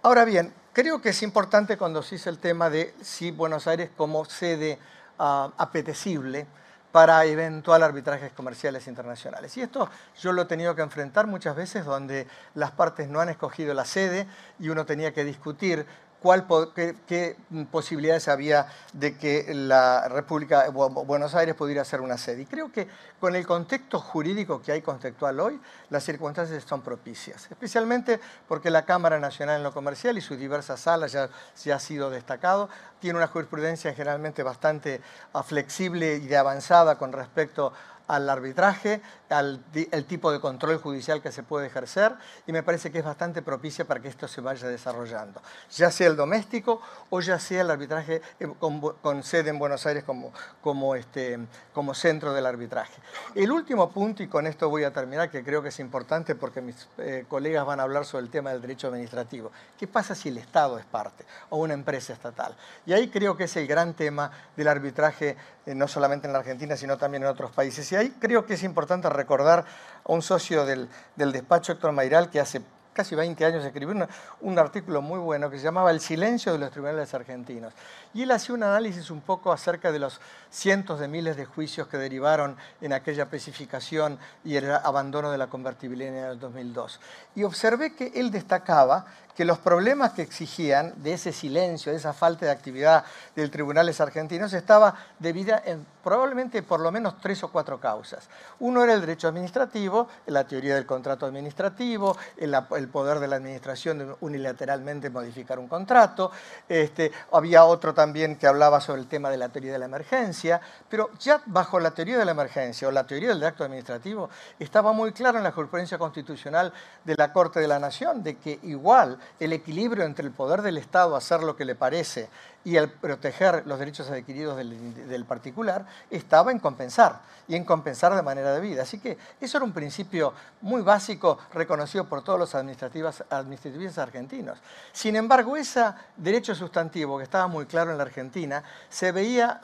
[0.03, 3.91] Ahora bien, creo que es importante cuando se dice el tema de si Buenos Aires
[3.95, 4.79] como sede
[5.19, 6.47] ah, apetecible
[6.91, 9.55] para eventual arbitrajes comerciales internacionales.
[9.57, 9.87] Y esto
[10.19, 13.85] yo lo he tenido que enfrentar muchas veces donde las partes no han escogido la
[13.85, 14.25] sede
[14.57, 15.85] y uno tenía que discutir
[16.21, 17.35] cuál, qué,
[17.71, 22.43] posibilidades había de que la República Buenos Aires pudiera ser una sede.
[22.43, 22.87] Y creo que
[23.19, 28.85] con el contexto jurídico que hay contextual hoy, las circunstancias son propicias, especialmente porque la
[28.85, 31.29] Cámara Nacional en lo Comercial y sus diversas salas ya,
[31.63, 35.01] ya ha sido destacado, tiene una jurisprudencia generalmente bastante
[35.33, 37.73] ah, flexible y de avanzada con respecto
[38.07, 42.13] al arbitraje, al el tipo de control judicial que se puede ejercer
[42.45, 45.41] y me parece que es bastante propicia para que esto se vaya desarrollando,
[45.71, 50.03] ya sea el doméstico o ya sea el arbitraje eh, con, sede en Buenos Aires
[50.03, 51.39] como, como, este,
[51.73, 53.01] como centro del arbitraje.
[53.35, 56.61] El último punto, y con esto voy a terminar, que creo que es importante porque
[56.61, 59.51] mis eh, colegas van a hablar sobre el tema del derecho administrativo.
[59.77, 62.55] ¿Qué pasa si el Estado es parte o una empresa estatal?
[62.85, 66.39] Y ahí creo que es el gran tema del arbitraje, eh, no solamente en la
[66.39, 67.89] Argentina, sino también en otros países.
[67.91, 69.65] Y ahí creo que es importante recordar
[70.03, 72.61] a un socio del, del despacho, Héctor Mairal, que hace
[72.93, 74.07] casi 20 años escribió
[74.41, 77.73] un artículo muy bueno que se llamaba El silencio de los tribunales argentinos.
[78.13, 81.87] Y él hacía un análisis un poco acerca de los cientos de miles de juicios
[81.87, 86.99] que derivaron en aquella especificación y el abandono de la convertibilidad en el 2002.
[87.35, 92.13] Y observé que él destacaba que los problemas que exigían de ese silencio, de esa
[92.13, 93.03] falta de actividad
[93.35, 98.27] del tribunales argentinos, estaba debida en probablemente por lo menos tres o cuatro causas.
[98.59, 103.99] Uno era el derecho administrativo, la teoría del contrato administrativo, el, poder de la administración
[103.99, 106.31] de unilateralmente modificar un contrato.
[106.67, 110.59] Este, había otro también que hablaba sobre el tema de la teoría de la emergencia,
[110.89, 114.91] pero ya bajo la teoría de la emergencia o la teoría del acto administrativo estaba
[114.93, 119.17] muy claro en la jurisprudencia constitucional de la Corte de la Nación de que igual
[119.39, 122.29] el equilibrio entre el poder del Estado hacer lo que le parece
[122.63, 128.21] y el proteger los derechos adquiridos del, particular estaba en compensar, y en compensar de
[128.21, 128.83] manera debida.
[128.83, 134.57] Así que eso era un principio muy básico reconocido por todos los administrativos argentinos.
[134.91, 135.85] Sin embargo, ese
[136.17, 139.59] derecho sustantivo que estaba muy claro en la Argentina se veía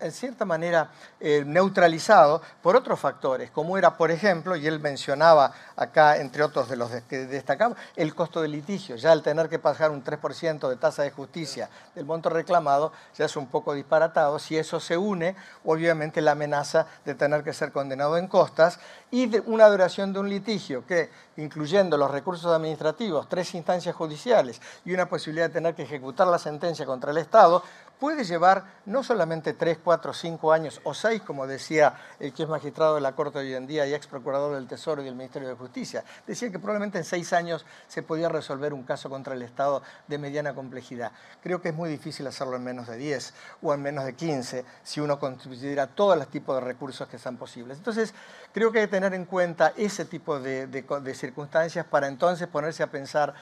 [0.00, 5.52] en cierta manera eh, neutralizado por otros factores, como era, por ejemplo, y él mencionaba
[5.76, 8.96] acá, entre otros de los que destacaba, el costo del litigio.
[8.96, 13.26] Ya al tener que pagar un 3% de tasa de justicia del monto reclamado ya
[13.26, 14.38] es un poco disparatado.
[14.38, 19.38] Si eso se une, obviamente la amenaza de tener que ser condenado en costas y
[19.48, 25.06] una duración de un litigio que, incluyendo los recursos administrativos, tres instancias judiciales y una
[25.08, 27.62] posibilidad de tener que ejecutar la sentencia contra el Estado,
[28.00, 32.48] puede llevar no solamente 3, 4, 5 años o 6, como decía el que es
[32.48, 35.48] magistrado de la Corte hoy en día y ex procurador del Tesoro y del Ministerio
[35.48, 36.02] de Justicia.
[36.26, 40.18] Decía que probablemente en 6 años se podía resolver un caso contra el Estado de
[40.18, 41.12] mediana complejidad.
[41.42, 44.64] Creo que es muy difícil hacerlo en menos de 10 o en menos de 15
[44.82, 47.76] si uno considera todos los tipos de recursos que sean posibles.
[47.76, 48.14] Entonces,
[48.54, 52.86] creo que hay que tener en cuenta ese tipo de circunstancias para entonces ponerse a
[52.86, 53.34] pensar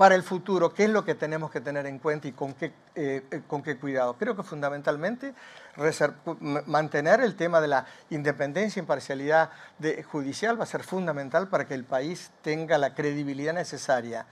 [0.00, 2.72] para el futuro, qué es lo que tenemos que tener en cuenta y con qué,
[2.94, 4.14] eh, eh, cuidado.
[4.14, 5.34] Creo que fundamentalmente
[6.64, 9.50] mantener el tema de la independencia e imparcialidad
[10.10, 14.24] judicial va a ser fundamental para que el país tenga la credibilidad necesaria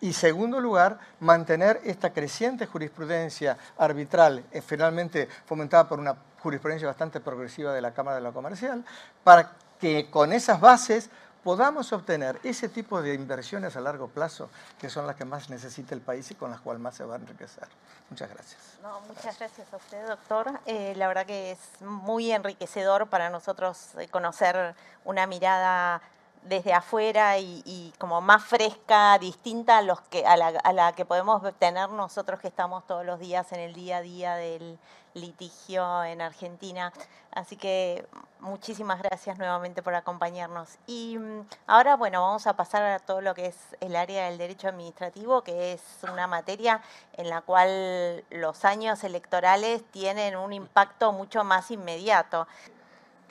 [0.00, 7.20] Y segundo lugar, mantener esta creciente jurisprudencia arbitral, eh, finalmente fomentada por una jurisprudencia bastante
[7.20, 8.84] progresiva de la Cámara de lo Comercial,
[9.22, 11.10] para que con esas bases
[11.42, 15.94] podamos obtener ese tipo de inversiones a largo plazo, que son las que más necesita
[15.94, 17.68] el país y con las cuales más se va a enriquecer.
[18.10, 18.60] Muchas gracias.
[19.08, 20.60] muchas gracias a usted, doctor.
[20.66, 24.74] Eh, la verdad que es muy enriquecedor para nosotros eh, conocer
[25.04, 26.02] una mirada
[26.42, 31.88] desde afuera y, como más fresca, distinta a, los que, a la, que podemos tener
[31.90, 34.78] nosotros que estamos todos los días en el día a día del
[35.14, 36.92] litigio en Argentina.
[37.32, 38.06] Así que
[38.40, 40.78] muchísimas gracias nuevamente por acompañarnos.
[40.86, 44.38] Y mm, ahora, bueno, vamos a pasar a todo lo que es el área del
[44.38, 46.82] derecho administrativo, que es una materia
[47.14, 52.46] en la cual los años electorales tienen un impacto mucho más inmediato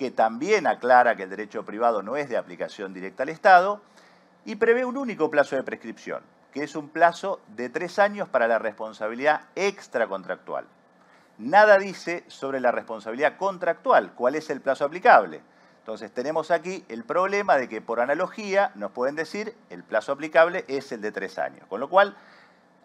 [0.02, 3.82] que también aclara que el derecho privado no es de aplicación directa al Estado,
[4.46, 8.48] y prevé un único plazo de prescripción, que es un plazo de tres años para
[8.48, 10.66] la responsabilidad extracontractual.
[11.42, 15.42] Nada dice sobre la responsabilidad contractual, cuál es el plazo aplicable.
[15.80, 20.66] Entonces tenemos aquí el problema de que por analogía nos pueden decir el plazo aplicable
[20.68, 21.66] es el de tres años.
[21.68, 22.16] Con lo cual,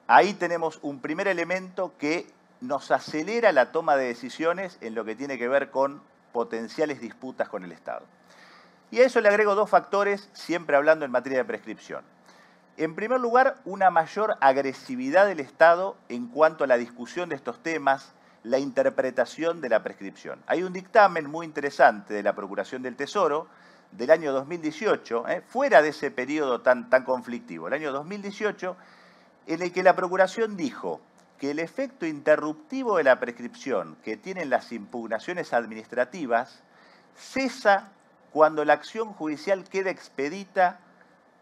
[0.06, 2.32] ahí tenemos un primer elemento que
[2.62, 6.00] nos acelera la toma de decisiones en lo que tiene que ver con
[6.32, 8.06] potenciales disputas con el Estado.
[8.90, 12.02] Y a eso le agrego dos factores, siempre hablando en materia de prescripción.
[12.78, 17.62] En primer lugar, una mayor agresividad del Estado en cuanto a la discusión de estos
[17.62, 18.14] temas,
[18.46, 20.40] la interpretación de la prescripción.
[20.46, 23.48] Hay un dictamen muy interesante de la Procuración del Tesoro
[23.90, 28.76] del año 2018, eh, fuera de ese periodo tan, tan conflictivo, el año 2018,
[29.48, 31.00] en el que la Procuración dijo
[31.38, 36.62] que el efecto interruptivo de la prescripción que tienen las impugnaciones administrativas
[37.16, 37.90] cesa
[38.32, 40.78] cuando la acción judicial queda expedita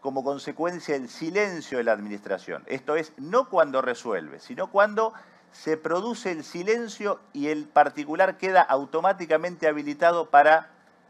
[0.01, 2.63] como consecuencia del silencio de la administración.
[2.65, 5.13] Esto es, no cuando resuelve, sino cuando
[5.61, 10.67] se produce el silencio y el particular queda automáticamente habilitado para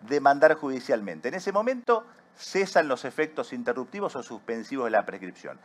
[0.07, 1.29] demandar judicialmente.
[1.29, 2.05] En ese momento
[2.37, 5.59] cesan los efectos interruptivos o suspensivos de la prescripción.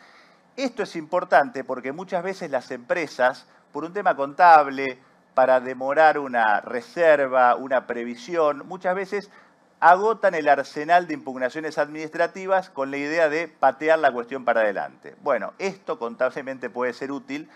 [0.57, 4.99] Esto es importante porque muchas veces las empresas, por un tema contable,
[5.35, 9.31] para demorar una reserva, una previsión, muchas veces
[9.78, 15.16] agotan el arsenal de impugnaciones administrativas con la idea de patear la cuestión para adelante.
[15.22, 17.49] Bueno, esto contablemente puede ser útil,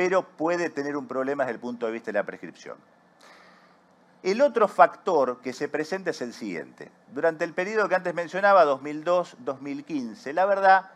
[0.00, 2.78] pero puede tener un problema desde el punto de vista de la prescripción.
[4.22, 6.90] El otro factor que se presenta es el siguiente.
[7.12, 10.90] Durante el periodo que antes mencionaba, 2002-2015, la verdad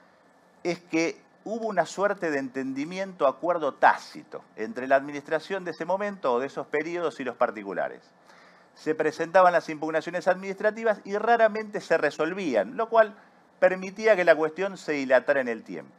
[0.63, 6.33] es que hubo una suerte de entendimiento, acuerdo tácito entre la administración de ese momento
[6.33, 8.01] o de esos periodos y los particulares.
[8.75, 13.15] Se presentaban las impugnaciones administrativas y raramente se resolvían, lo cual
[13.61, 15.93] permitía que la cuestión se dilatara en el tiempo.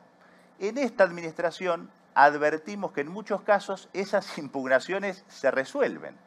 [0.58, 6.18] En esta administración advertimos que en muchos casos esas impugnaciones se resuelven.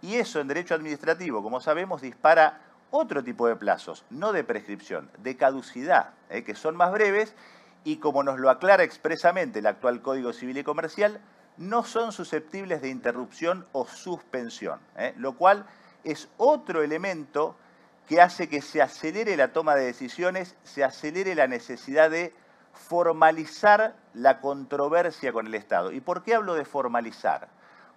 [0.00, 5.10] Y eso en derecho administrativo, como sabemos, dispara otro tipo de plazos, no de prescripción,
[5.18, 7.34] de caducidad, eh, que son más breves
[7.84, 11.20] y como nos lo aclara expresamente el actual Código Civil y Comercial,
[11.56, 15.14] no son susceptibles de interrupción o suspensión, ¿eh?
[15.16, 15.66] lo cual
[16.04, 17.56] es otro elemento
[18.08, 22.34] que hace que se acelere la toma de decisiones, se acelere la necesidad de
[22.72, 25.92] formalizar la controversia con el Estado.
[25.92, 27.48] ¿Y por qué hablo de formalizar?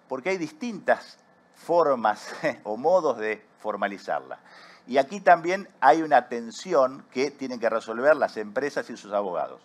[0.08, 1.18] Porque hay distintas
[1.54, 4.38] formas o modos de formalizarla.
[4.86, 9.60] Y aquí también hay una tensión que tienen que resolver las empresas y sus abogados.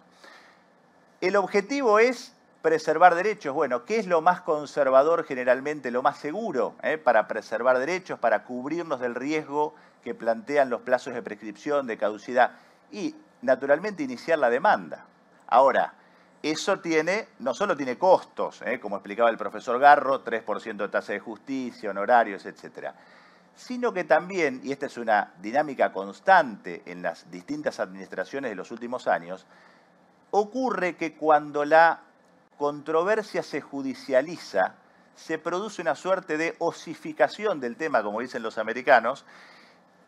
[1.19, 2.33] El objetivo es
[2.63, 3.53] preservar derechos.
[3.53, 8.43] Bueno, ¿qué es lo más conservador generalmente, lo más seguro eh, para preservar derechos, para
[8.43, 12.51] cubrirnos del riesgo que plantean los plazos de prescripción, de caducidad?
[12.91, 15.05] Y, naturalmente, iniciar la demanda.
[15.47, 15.93] Ahora,
[16.43, 21.13] eso tiene, no solo tiene costos, eh, como explicaba el profesor Garro, 3% de tasa
[21.13, 22.95] de justicia, honorarios, etcétera,
[23.55, 28.71] sino que también, y esta es una dinámica constante en las distintas administraciones de los
[28.71, 29.45] últimos años,
[30.31, 32.01] ocurre que cuando la
[32.57, 34.75] controversia se judicializa,
[35.15, 39.25] se produce una suerte de osificación del tema, como dicen los americanos,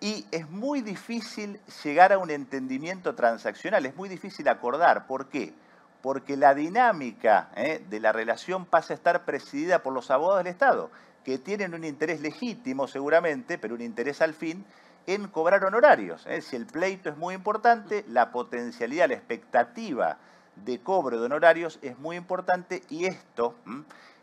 [0.04, 5.08] y es muy difícil llegar a un entendimiento transaccional, es muy difícil acordar.
[5.08, 5.54] ¿Por qué?
[6.02, 7.82] Porque la dinámica ¿eh?
[7.90, 10.92] de la relación pasa a estar presidida por los abogados del Estado,
[11.24, 14.66] que tienen un interés legítimo seguramente, pero un interés al fin,
[15.08, 16.26] en cobrar honorarios.
[16.28, 16.42] ¿eh?
[16.42, 20.18] Si el pleito es muy importante, la potencialidad, la expectativa
[20.58, 23.56] de cobro de honorarios es muy importante y esto,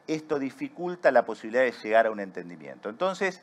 [0.06, 2.90] esto dificulta la posibilidad de llegar a un entendimiento.
[2.90, 3.42] Entonces,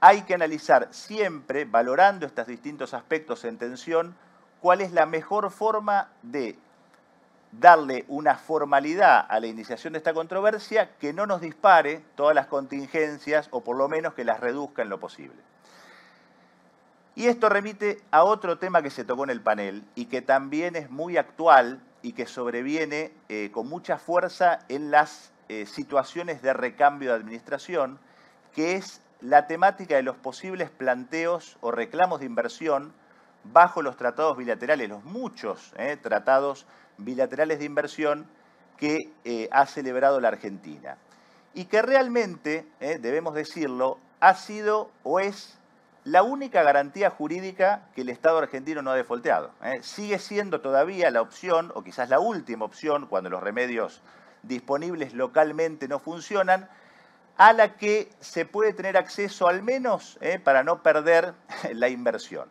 [0.00, 4.14] hay que analizar siempre, valorando estos distintos aspectos en tensión,
[4.60, 6.58] cuál es la mejor forma de
[7.52, 12.46] darle una formalidad a la iniciación de esta controversia que no nos dispare todas las
[12.46, 15.36] contingencias o por lo menos que las reduzca en lo posible.
[17.14, 20.76] Y esto remite a otro tema que se tocó en el panel y que también
[20.76, 26.52] es muy actual y que sobreviene eh, con mucha fuerza en las eh, situaciones de
[26.52, 27.98] recambio de administración,
[28.54, 32.92] que es la temática de los posibles planteos o reclamos de inversión
[33.52, 36.66] bajo los tratados bilaterales, los muchos eh, tratados
[36.98, 38.26] bilaterales de inversión
[38.76, 40.98] que eh, ha celebrado la Argentina.
[41.54, 45.58] Y que realmente, eh, debemos decirlo, ha sido o es
[46.04, 49.50] la única garantía jurídica que el Estado argentino no ha defolteado.
[49.80, 54.02] Sigue siendo todavía la opción, o quizás la última opción, cuando los remedios
[54.44, 56.68] disponibles localmente no funcionan,
[57.36, 61.34] a la que se puede tener acceso al menos para no perder
[61.72, 62.48] la inversión.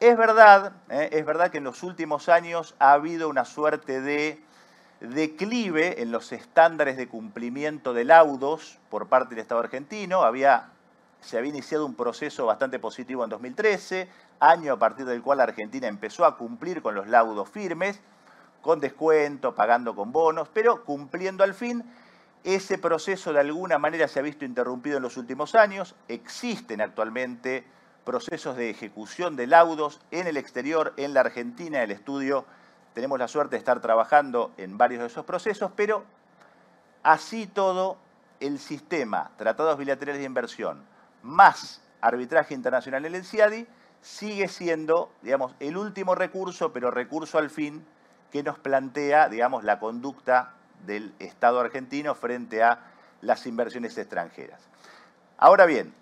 [0.00, 1.08] Es verdad, ¿eh?
[1.12, 4.42] es verdad que en los últimos años ha habido una suerte de
[5.00, 10.22] declive en los estándares de cumplimiento de laudos por parte del Estado argentino.
[10.22, 10.70] Había,
[11.20, 14.08] se había iniciado un proceso bastante positivo en 2013,
[14.40, 18.00] año a partir del cual Argentina empezó a cumplir con los laudos firmes,
[18.62, 21.84] con descuento, pagando con bonos, pero cumpliendo al fin.
[22.44, 25.94] Ese proceso de alguna manera se ha visto interrumpido en los últimos años.
[26.08, 27.64] Existen actualmente
[28.04, 32.44] procesos de ejecución de laudos en el exterior, en la Argentina, el estudio.
[32.92, 36.04] Tenemos la suerte de estar trabajando en varios de esos procesos, pero
[37.02, 37.96] así todo,
[38.40, 40.84] el sistema, tratados bilaterales de inversión,
[41.22, 43.66] más arbitraje internacional en el CIADI,
[44.02, 47.86] sigue siendo, digamos, el último recurso, pero recurso al fin,
[48.30, 50.52] que nos plantea, digamos, la conducta
[50.86, 52.80] del Estado argentino frente a
[53.20, 54.60] las inversiones extranjeras.
[55.38, 55.92] Ahora bien,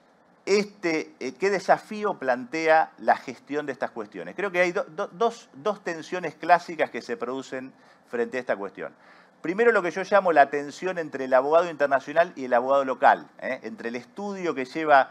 [0.45, 4.35] este, eh, qué desafío plantea la gestión de estas cuestiones.
[4.35, 5.49] Creo que hay dos,
[5.85, 7.73] tensiones clásicas que se producen
[8.09, 8.93] frente a esta cuestión.
[9.41, 13.29] Primero lo que yo llamo la tensión entre el abogado internacional y el abogado local,
[13.41, 13.61] ¿eh?
[13.63, 15.11] entre el estudio que lleva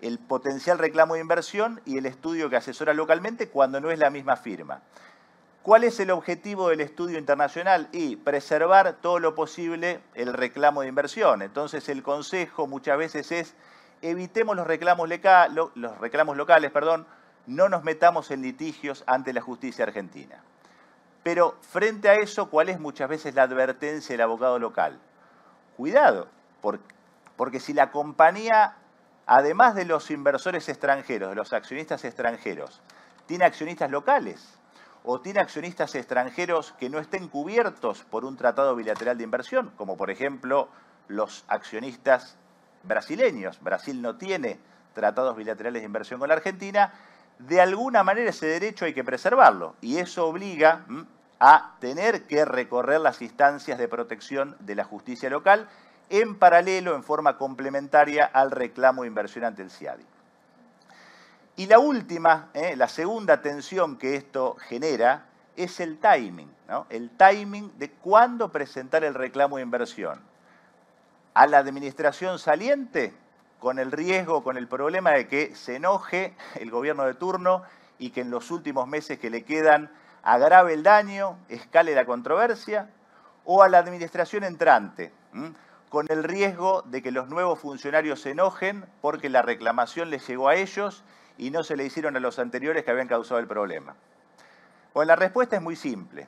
[0.00, 4.10] el potencial reclamo de inversión y el estudio que asesora localmente cuando no es la
[4.10, 4.82] misma firma.
[5.62, 7.88] ¿Cuál es el objetivo del estudio internacional?
[7.92, 11.40] Y preservar todo lo posible el reclamo de inversión.
[11.40, 13.54] Entonces el consejo muchas veces es
[14.00, 15.08] evitemos los reclamos,
[15.76, 17.06] los reclamos locales, perdón,
[17.46, 20.42] no nos metamos en litigios ante la justicia argentina.
[21.22, 24.98] Pero frente a eso, ¿cuál es muchas veces la advertencia del abogado local?
[25.76, 26.26] Cuidado,
[27.36, 28.74] porque si la compañía,
[29.26, 32.82] además de los inversores extranjeros, de los accionistas extranjeros,
[33.26, 34.58] tiene accionistas locales
[35.04, 39.96] o tiene accionistas extranjeros que no estén cubiertos por un tratado bilateral de inversión, como
[39.96, 40.68] por ejemplo
[41.08, 42.36] los accionistas
[42.84, 44.58] brasileños, Brasil no tiene
[44.94, 46.92] tratados bilaterales de inversión con la Argentina,
[47.38, 50.84] de alguna manera ese derecho hay que preservarlo y eso obliga
[51.40, 55.68] a tener que recorrer las instancias de protección de la justicia local
[56.08, 60.04] en paralelo, en forma complementaria al reclamo de inversión ante el CIADI.
[61.56, 62.76] Y la última, ¿eh?
[62.76, 66.50] la segunda tensión que esto genera es el timing,
[66.88, 70.20] el timing de cuándo presentar el reclamo de inversión
[71.34, 73.12] a la administración saliente
[73.58, 77.62] con el riesgo, con el problema de que se enoje el gobierno de turno
[77.98, 79.90] y que en los últimos meses que le quedan
[80.22, 82.90] agrave el daño, escale la controversia,
[83.44, 85.12] o a la administración entrante,
[85.88, 90.48] con el riesgo de que los nuevos funcionarios se enojen porque la reclamación les llegó
[90.48, 91.04] a ellos
[91.38, 93.94] y no se le hicieron a los anteriores que habían causado el problema.
[94.94, 96.26] Bueno, la respuesta es muy simple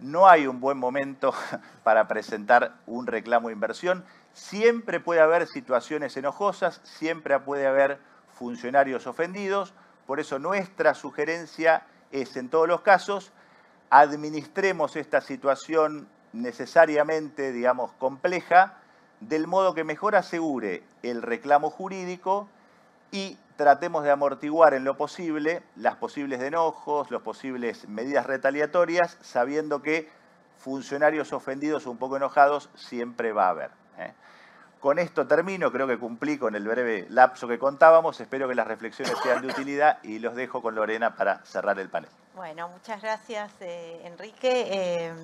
[0.00, 1.32] no hay un buen momento
[1.84, 4.04] para presentar un reclamo de inversión.
[4.32, 7.98] Siempre puede haber situaciones enojosas, siempre puede haber
[8.34, 9.72] funcionarios ofendidos.
[10.06, 13.32] Por eso nuestra sugerencia es, en todos los casos,
[13.90, 18.74] administremos esta situación necesariamente, digamos, compleja,
[19.20, 22.48] del modo que mejor asegure el reclamo jurídico
[23.10, 29.82] y tratemos de amortiguar en lo posible las posibles enojos, las posibles medidas retaliatorias, sabiendo
[29.82, 30.10] que
[30.58, 33.70] funcionarios ofendidos o un poco enojados siempre va a haber.
[33.98, 34.12] ¿eh?
[34.80, 38.66] Con esto termino, creo que cumplí con el breve lapso que contábamos, espero que las
[38.66, 42.10] reflexiones sean de utilidad y los dejo con Lorena para cerrar el panel.
[42.36, 44.66] Bueno, muchas gracias eh, Enrique.
[44.68, 45.14] Eh,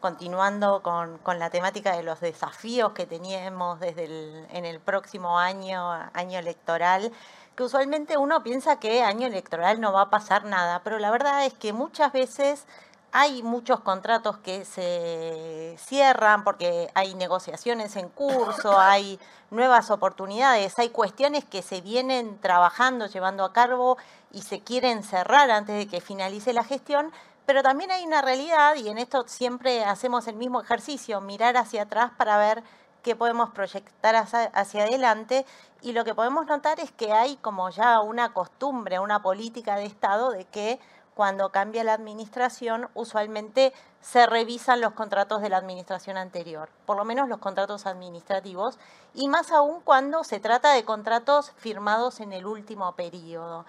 [0.00, 4.06] continuando con, la temática de los desafíos que teníamos desde
[4.50, 7.12] en el próximo año, año electoral,
[7.56, 11.46] que usualmente uno piensa que año electoral no va a pasar nada, pero la verdad
[11.46, 12.66] es que muchas veces
[13.12, 19.18] hay muchos contratos que se cierran porque hay negociaciones en curso, hay
[19.50, 23.96] nuevas oportunidades, hay cuestiones que se vienen trabajando, llevando a cabo
[24.32, 27.10] y se quieren cerrar antes de que finalice la gestión,
[27.46, 31.82] pero también hay una realidad, y en esto siempre hacemos el mismo ejercicio, mirar hacia
[31.82, 32.62] atrás para ver
[33.06, 35.46] qué podemos proyectar hacia, adelante.
[35.80, 39.86] Y lo que podemos notar es que hay como ya una costumbre, una política de
[39.86, 40.80] Estado de que
[41.14, 47.04] cuando cambia la administración, usualmente se revisan los contratos de la administración anterior, por lo
[47.04, 48.76] menos los contratos administrativos,
[49.14, 53.64] y más aún cuando se trata de contratos firmados en el último periodo.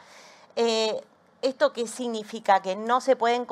[0.55, 0.99] Eh,
[1.43, 2.63] ¿Esto qué significa?
[2.63, 3.45] ¿Que no se pueden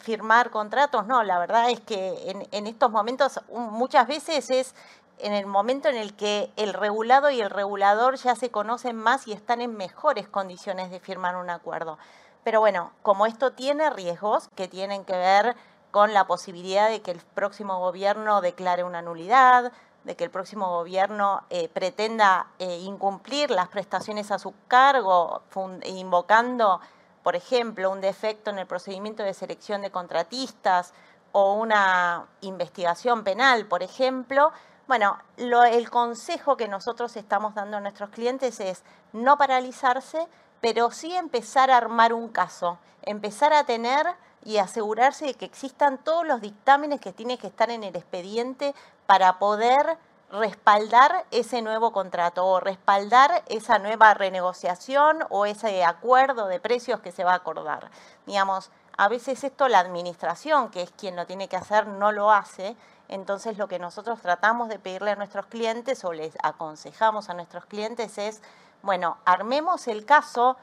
[0.00, 1.06] firmar contratos?
[1.06, 4.74] No, la verdad es que en, en, estos momentos muchas veces es
[5.20, 9.26] en el momento en el que el regulado y el regulador ya se conocen más
[9.26, 11.98] y están en mejores condiciones de firmar un acuerdo.
[12.44, 15.56] Pero bueno, como esto tiene riesgos que tienen que ver
[15.90, 19.72] con la posibilidad de que el próximo gobierno declare una nulidad,
[20.04, 25.42] de que el próximo gobierno eh, pretenda eh, incumplir las prestaciones a su cargo,
[25.84, 26.80] invocando
[27.28, 30.94] por ejemplo, un defecto en el procedimiento de selección de contratistas
[31.32, 34.50] o una investigación penal, por ejemplo,
[34.88, 38.82] bueno, el consejo que nosotros estamos dando a nuestros clientes es
[39.12, 40.26] no paralizarse,
[40.62, 44.06] pero sí empezar a armar un caso, empezar a tener
[44.44, 48.74] y asegurarse de que existan todos los dictámenes que tienen que estar en el expediente
[49.06, 49.98] para poder
[50.30, 57.12] respaldar ese nuevo contrato o respaldar esa nueva renegociación o ese acuerdo de precios que
[57.12, 57.90] se va a acordar.
[58.26, 62.32] Digamos, a veces esto la administración, que es quien lo tiene que hacer, no lo
[62.32, 62.76] hace.
[63.08, 67.64] Entonces lo que nosotros tratamos de pedirle a nuestros clientes o les aconsejamos a nuestros
[67.66, 68.42] clientes es,
[68.82, 70.56] bueno, armemos el caso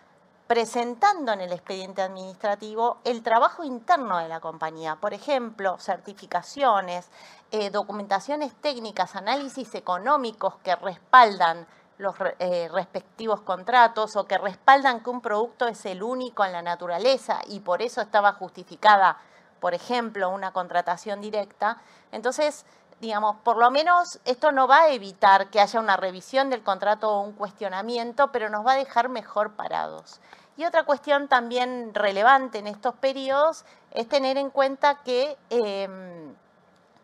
[0.48, 7.10] presentando en el expediente administrativo el trabajo interno de la compañía, por ejemplo, certificaciones,
[7.52, 11.66] eh, documentaciones técnicas, análisis económicos que respaldan
[11.98, 16.62] los eh, respectivos contratos o que respaldan que un producto es el único en la
[16.62, 19.18] naturaleza y por eso estaba justificada,
[19.66, 21.82] por ejemplo, una contratación directa.
[22.12, 22.68] Entonces,
[23.02, 27.10] digamos, por lo menos esto no va a evitar que haya una revisión del contrato
[27.12, 30.22] o un cuestionamiento, pero nos va a dejar mejor parados.
[30.56, 36.36] Y otra cuestión también relevante en estos periodos es tener en cuenta que, em,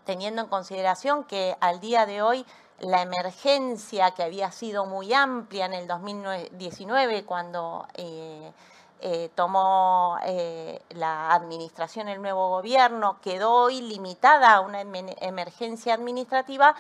[0.06, 2.46] teniendo en consideración que al día de hoy
[2.78, 8.54] la emergencia que había sido muy amplia en el 2019 cuando eh,
[9.04, 16.76] eh, tomó eh, la administración el nuevo gobierno, quedó hoy limitada a una emergencia administrativa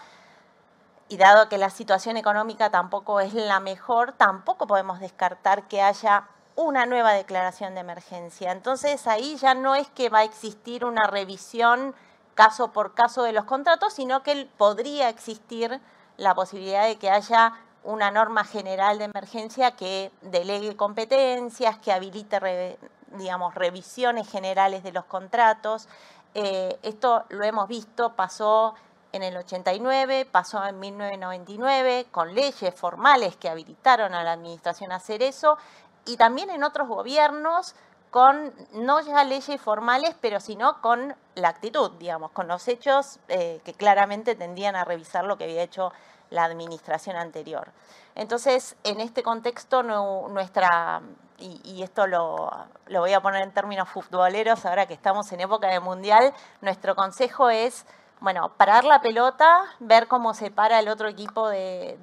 [1.09, 6.27] y dado que la situación económica tampoco es la mejor, tampoco podemos descartar que haya
[6.55, 8.51] una nueva declaración de emergencia.
[8.51, 11.95] Entonces ahí ya no es que va a existir una revisión
[12.35, 15.81] caso por caso de los contratos, sino que podría existir
[16.17, 17.53] la posibilidad de que haya
[17.83, 22.77] una norma general de emergencia que delegue competencias, que habilite,
[23.17, 25.87] digamos, revisiones generales de los contratos.
[26.33, 28.75] Eh, esto lo hemos visto, pasó
[29.11, 34.95] en el 89, pasó en 1999, con leyes formales que habilitaron a la Administración a
[34.95, 35.57] hacer eso,
[36.05, 37.75] y también en otros gobiernos
[38.09, 43.61] con no ya leyes formales, pero sino con la actitud, digamos, con los hechos eh,
[43.63, 45.93] que claramente tendían a revisar lo que había hecho
[46.31, 47.71] la administración anterior.
[48.15, 51.01] Entonces, en este contexto, nuestra,
[51.37, 52.49] y, esto lo,
[52.87, 56.95] lo, voy a poner en términos futboleros, ahora que estamos en época de mundial, nuestro
[56.95, 57.85] consejo es,
[58.19, 61.97] bueno, parar la pelota, ver cómo se para el otro equipo de,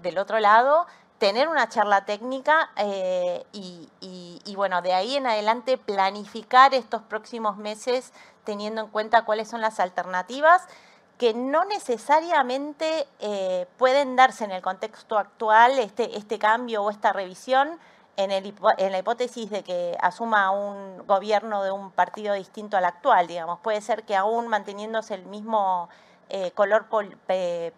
[0.00, 0.86] del otro lado,
[1.18, 8.12] tener una charla técnica eh, y, bueno, de ahí en adelante planificar estos próximos meses
[8.44, 10.68] teniendo en cuenta cuáles son las alternativas
[11.18, 17.12] que no necesariamente eh, pueden darse en el contexto actual este, este cambio o esta
[17.12, 17.78] revisión
[18.16, 22.84] en, el, en, la hipótesis de que asuma un gobierno de un partido distinto al
[22.84, 23.60] actual, digamos.
[23.60, 25.88] Puede ser que aún manteniéndose el mismo
[26.28, 26.86] eh, color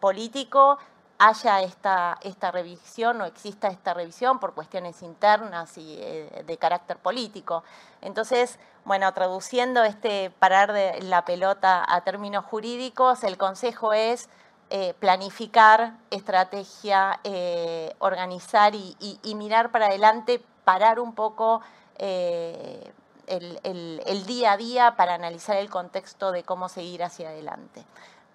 [0.01, 0.79] político
[1.19, 6.99] haya esta, esta revisión o exista esta revisión por cuestiones internas y eh, de carácter
[6.99, 7.65] político.
[8.03, 14.31] Entonces, bueno, traduciendo este parar de la pelota a términos jurídicos, el consejo es
[14.71, 21.61] eh, planificar, estrategia, eh, organizar y, mirar para adelante, parar un poco
[21.99, 22.93] el,
[23.27, 27.85] el día a día para analizar el contexto de cómo seguir hacia adelante.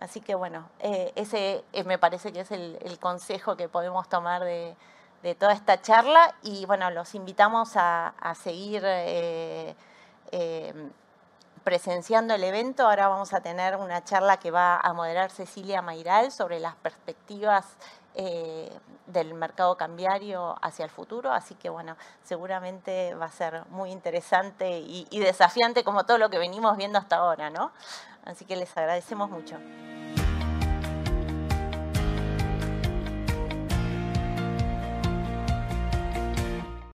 [0.01, 4.43] Así que bueno, eh, ese eh, me parece que es el, consejo que podemos tomar
[4.43, 4.75] de,
[5.37, 8.83] toda esta charla y bueno, los invitamos a, seguir
[10.31, 10.73] eh,
[11.63, 12.83] presenciando el evento.
[12.83, 17.65] Ahora vamos a tener una charla que va a moderar Cecilia Mairal sobre las perspectivas
[19.07, 24.79] del mercado cambiario hacia el futuro, así que bueno, seguramente va a ser muy interesante
[24.79, 27.71] y, y desafiante como todo lo que venimos viendo hasta ahora, ¿no?
[28.25, 29.57] Así que les agradecemos mucho.